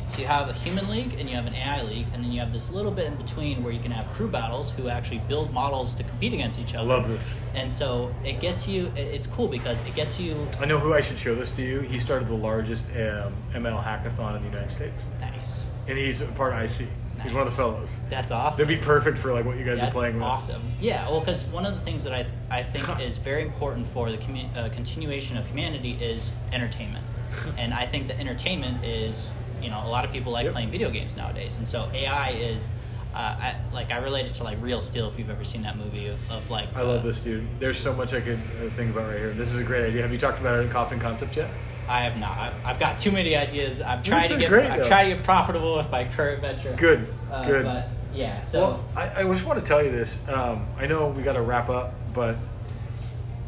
[0.08, 2.40] so you have a human league and you have an AI league, and then you
[2.40, 5.52] have this little bit in between where you can have crew battles who actually build
[5.52, 6.88] models to compete against each other.
[6.88, 7.34] love this.
[7.54, 8.90] And so it gets you.
[8.96, 11.80] It's cool because it gets you I know who I should show this to you.
[11.80, 15.68] He started the largest um, ML hackathon in the United States, nice.
[15.86, 16.88] and he's a part of IC.
[17.22, 17.88] He's one of the fellows.
[18.08, 18.64] That's awesome.
[18.64, 20.22] That'd be perfect for like what you guys That's are playing with.
[20.22, 20.62] awesome.
[20.80, 24.10] Yeah, well, because one of the things that I, I think is very important for
[24.10, 27.04] the commu- uh, continuation of humanity is entertainment.
[27.58, 29.32] and I think that entertainment is,
[29.62, 30.52] you know, a lot of people like Yep.
[30.52, 31.56] playing video games nowadays.
[31.56, 32.68] And so AI is,
[33.14, 35.76] uh, I, like, I relate it to, like, Real Steel, if you've ever seen that
[35.76, 36.68] movie of, of like.
[36.76, 37.46] I love uh, this dude.
[37.58, 39.32] There's so much I could uh, think about right here.
[39.34, 40.02] This is a great idea.
[40.02, 41.50] Have you talked about it in Coffee and Concepts yet?
[41.88, 42.36] I have not.
[42.36, 43.80] I've, I've got too many ideas.
[43.80, 44.50] I'm trying to get.
[44.50, 44.88] great, I'm though.
[44.88, 46.74] trying to get profitable with my current venture.
[46.76, 47.08] Good.
[47.32, 47.64] Uh, Good.
[47.64, 48.60] But yeah, so.
[48.60, 50.18] well, I, I just want to tell you this.
[50.28, 52.36] Um, I know we got to wrap up, but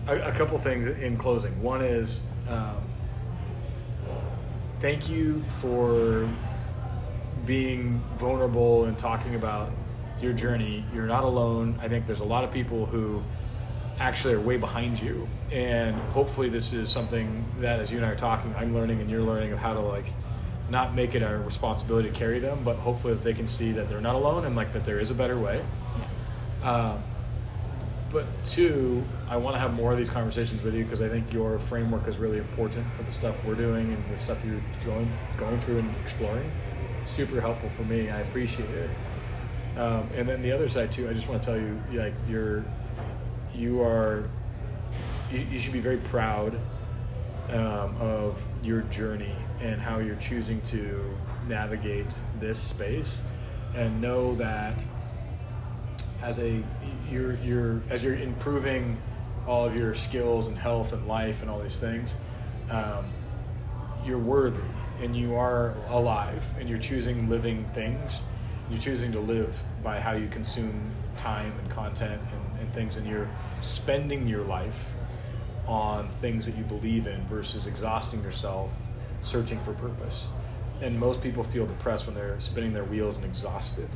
[0.07, 1.61] a, a couple things in closing.
[1.63, 2.77] One is um,
[4.81, 6.29] thank you for
[7.47, 9.71] being vulnerable and talking about
[10.21, 10.85] your journey.
[10.95, 11.79] You're not alone.
[11.81, 13.23] I think there's a lot of people who
[13.99, 18.11] actually are way behind you, and hopefully, this is something that, as you and I
[18.11, 20.07] are talking, I'm learning and you're learning of how to like
[20.71, 23.91] not make it our responsibility to carry them, but hopefully that they can see that
[23.91, 25.63] they're not alone and like that there is a better way.
[26.63, 27.03] Um,
[28.11, 31.33] but two, I want to have more of these conversations with you because I think
[31.33, 35.11] your framework is really important for the stuff we're doing and the stuff you're going
[35.37, 36.51] going through and exploring.
[37.05, 38.11] Super helpful for me.
[38.11, 38.91] I appreciate it.
[39.77, 42.65] Um, and then the other side too, I just want to tell you, like you're,
[43.55, 44.29] you are,
[45.31, 46.59] you, you should be very proud
[47.51, 52.07] um, of your journey and how you're choosing to navigate
[52.41, 53.23] this space,
[53.75, 54.85] and know that
[56.23, 56.63] as a
[57.11, 59.01] you're you're as you're improving
[59.47, 62.17] all of your skills and health and life and all these things,
[62.71, 63.05] um,
[64.05, 64.63] you're worthy
[65.01, 68.25] and you are alive and you're choosing living things.
[68.71, 73.07] You're choosing to live by how you consume time and content and, and things, and
[73.07, 73.29] you're
[73.61, 74.95] spending your life
[75.67, 78.71] on things that you believe in versus exhausting yourself
[79.23, 80.29] searching for purpose.
[80.81, 83.89] And most people feel depressed when they're spinning their wheels and exhausted.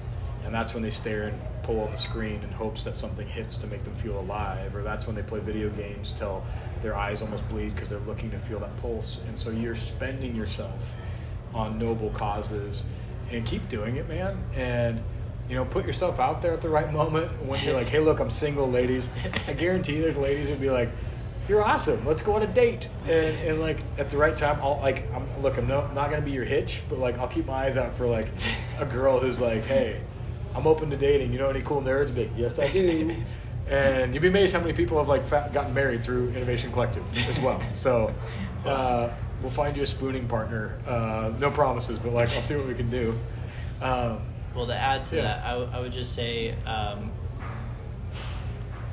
[0.45, 3.57] And that's when they stare and pull on the screen in hopes that something hits
[3.59, 4.75] to make them feel alive.
[4.77, 6.45] Or that's when they play video games till
[6.83, 9.21] their eyes almost bleed because they're looking to feel that pulse.
[9.27, 10.95] And so you're spending yourself
[11.55, 12.85] on noble causes
[13.31, 14.39] and keep doing it, man.
[14.55, 15.03] And
[15.49, 18.19] you know, put yourself out there at the right moment when you're like, hey, look,
[18.19, 19.09] I'm single, ladies.
[19.47, 20.91] I guarantee there's ladies who'd be like,
[21.49, 22.05] you're awesome.
[22.07, 22.89] Let's go on a date.
[23.03, 26.23] And, and like at the right time, I'll like, I'm, look, I'm no, not gonna
[26.23, 28.29] be your hitch, but like I'll keep my eyes out for like
[28.79, 30.01] a girl who's like, hey,
[30.55, 31.33] I'm open to dating.
[31.33, 32.15] You know any cool nerds?
[32.15, 33.15] Big, yes, I do.
[33.67, 37.03] And you'd be amazed how many people have like fa- gotten married through Innovation Collective
[37.31, 37.63] as well.
[37.73, 38.13] So
[38.67, 40.79] uh, we'll find you a spooning partner.
[40.87, 43.19] Uh, no promises, but like I'll see what we can do.
[43.81, 44.21] Um,
[44.55, 45.23] Well, to add to Yeah.
[45.23, 47.11] that, I, w- I would just say um,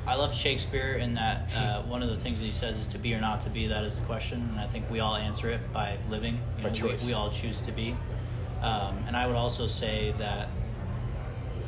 [0.06, 2.98] I love Shakespeare in that uh, one of the things that he says is to
[2.98, 3.66] be or not to be.
[3.66, 6.40] That is the question, and I think we all answer it by living.
[6.56, 7.02] You By know, choice.
[7.02, 7.94] We, we all choose to be.
[8.62, 10.48] Um, and I would also say that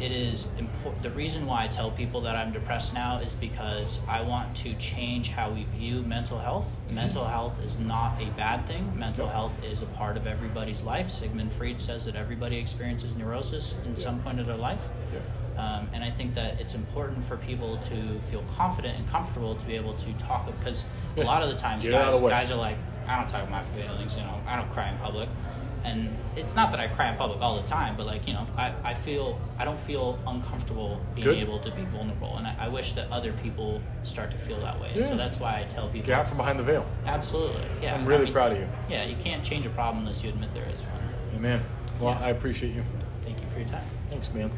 [0.00, 1.02] it is important.
[1.02, 4.74] The reason why I tell people that I'm depressed now is because I want to
[4.74, 6.76] change how we view mental health.
[6.90, 8.92] Mental health is not a bad thing.
[8.98, 11.08] Mental health is a part of everybody's life.
[11.08, 14.88] Sigmund Freud says that everybody experiences neurosis in some point of their life.
[15.56, 19.66] Um, and I think that it's important for people to feel confident and comfortable to
[19.66, 20.84] be able to talk because
[21.16, 22.76] a lot of the times Get of guys guys are like,
[23.06, 25.28] I don't talk about my feelings, you know, I don't cry in public.
[25.84, 28.46] And it's not that I cry in public all the time, but like, you know,
[28.56, 31.36] I, I feel I don't feel uncomfortable being Good.
[31.38, 32.36] able to be vulnerable.
[32.38, 34.92] And I, I wish that other people start to feel that way.
[34.94, 36.86] And so that's why I tell people Get out from behind the veil.
[37.04, 37.66] Absolutely.
[37.82, 37.94] Yeah.
[37.94, 38.68] I'm really I mean, proud of you.
[38.88, 41.02] Yeah, you can't change a problem unless you admit there is one.
[41.36, 41.62] Amen.
[42.00, 42.26] Well, Yeah.
[42.26, 42.82] I appreciate you.
[43.22, 43.84] Thank you for your time.
[44.08, 44.50] Thanks, man.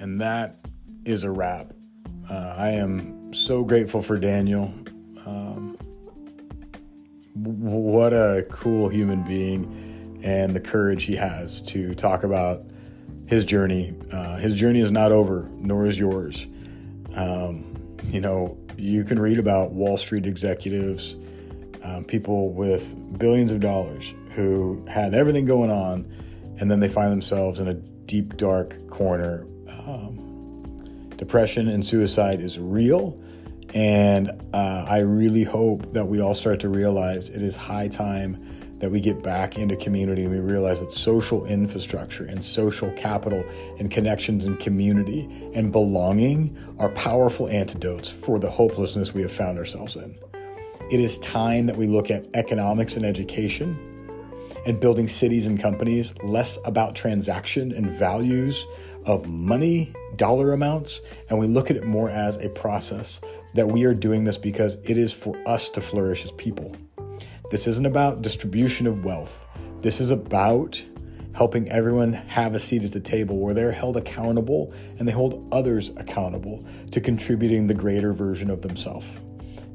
[0.00, 0.56] And that
[1.04, 1.72] is a wrap.
[2.30, 4.72] Uh, I am so grateful for Daniel.
[7.44, 12.64] What a cool human being, and the courage he has to talk about
[13.26, 13.94] his journey.
[14.10, 16.46] Uh, his journey is not over, nor is yours.
[17.14, 17.76] Um,
[18.08, 21.16] you know, you can read about Wall Street executives,
[21.82, 26.10] um, people with billions of dollars who had everything going on,
[26.58, 29.46] and then they find themselves in a deep, dark corner.
[29.68, 33.20] Um, depression and suicide is real.
[33.74, 38.40] And uh, I really hope that we all start to realize it is high time
[38.78, 43.44] that we get back into community and we realize that social infrastructure and social capital
[43.78, 45.22] and connections and community
[45.54, 50.16] and belonging are powerful antidotes for the hopelessness we have found ourselves in.
[50.90, 53.76] It is time that we look at economics and education
[54.66, 58.66] and building cities and companies less about transaction and values
[59.04, 63.20] of money, dollar amounts, and we look at it more as a process
[63.54, 66.74] that we are doing this because it is for us to flourish as people.
[67.50, 69.46] This isn't about distribution of wealth.
[69.80, 70.82] This is about
[71.34, 75.46] helping everyone have a seat at the table where they're held accountable and they hold
[75.52, 79.08] others accountable to contributing the greater version of themselves.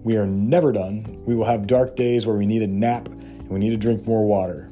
[0.03, 1.21] We are never done.
[1.25, 4.05] We will have dark days where we need a nap and we need to drink
[4.05, 4.69] more water.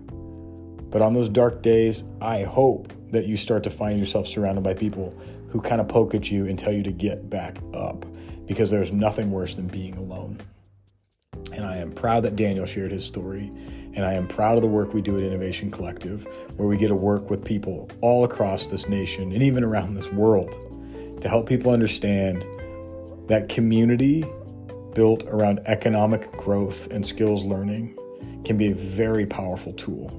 [0.90, 4.74] But on those dark days, I hope that you start to find yourself surrounded by
[4.74, 5.14] people
[5.50, 8.06] who kind of poke at you and tell you to get back up
[8.48, 10.40] because there's nothing worse than being alone.
[11.52, 13.52] And I am proud that Daniel shared his story.
[13.94, 16.90] And I am proud of the work we do at Innovation Collective, where we get
[16.90, 20.56] to work with people all across this nation and even around this world
[21.22, 22.46] to help people understand
[23.28, 24.26] that community
[24.94, 27.98] built around economic growth and skills learning
[28.46, 30.12] can be a very powerful tool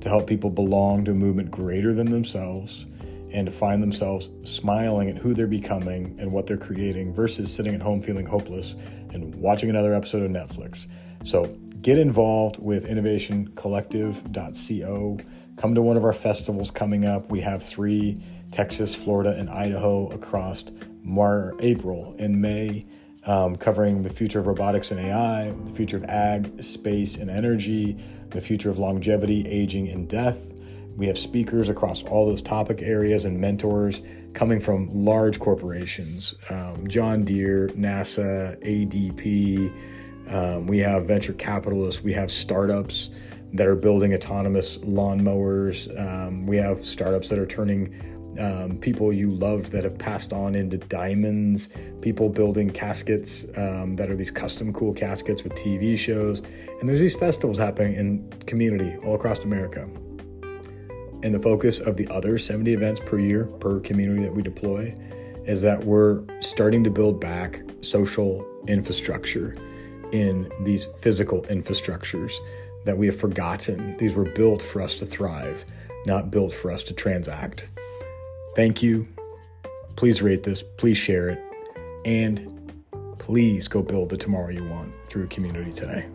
[0.00, 2.86] to help people belong to a movement greater than themselves
[3.34, 7.74] and to find themselves smiling at who they're becoming and what they're creating versus sitting
[7.74, 8.76] at home feeling hopeless
[9.10, 10.86] and watching another episode of Netflix.
[11.24, 11.46] So
[11.82, 15.18] get involved with innovationcollective.co.
[15.56, 17.30] Come to one of our festivals coming up.
[17.30, 18.20] We have three
[18.50, 20.64] Texas, Florida, and Idaho across
[21.02, 22.86] Mar- April and May
[23.26, 27.98] um, covering the future of robotics and AI, the future of ag, space, and energy,
[28.30, 30.38] the future of longevity, aging, and death.
[30.96, 36.86] We have speakers across all those topic areas and mentors coming from large corporations um,
[36.86, 39.72] John Deere, NASA, ADP.
[40.32, 43.10] Um, we have venture capitalists, we have startups
[43.52, 45.88] that are building autonomous lawnmowers.
[45.98, 47.94] Um, we have startups that are turning
[48.38, 51.68] um, people you loved that have passed on into diamonds,
[52.00, 56.40] people building caskets um, that are these custom cool caskets with TV shows.
[56.80, 59.88] And there's these festivals happening in community all across America.
[61.24, 64.94] And the focus of the other 70 events per year per community that we deploy
[65.46, 69.56] is that we're starting to build back social infrastructure
[70.12, 72.34] in these physical infrastructures
[72.84, 73.96] that we have forgotten.
[73.96, 75.64] These were built for us to thrive,
[76.04, 77.70] not built for us to transact.
[78.54, 79.08] Thank you.
[79.96, 81.42] Please rate this, please share it,
[82.04, 82.70] and
[83.18, 86.06] please go build the tomorrow you want through a community today.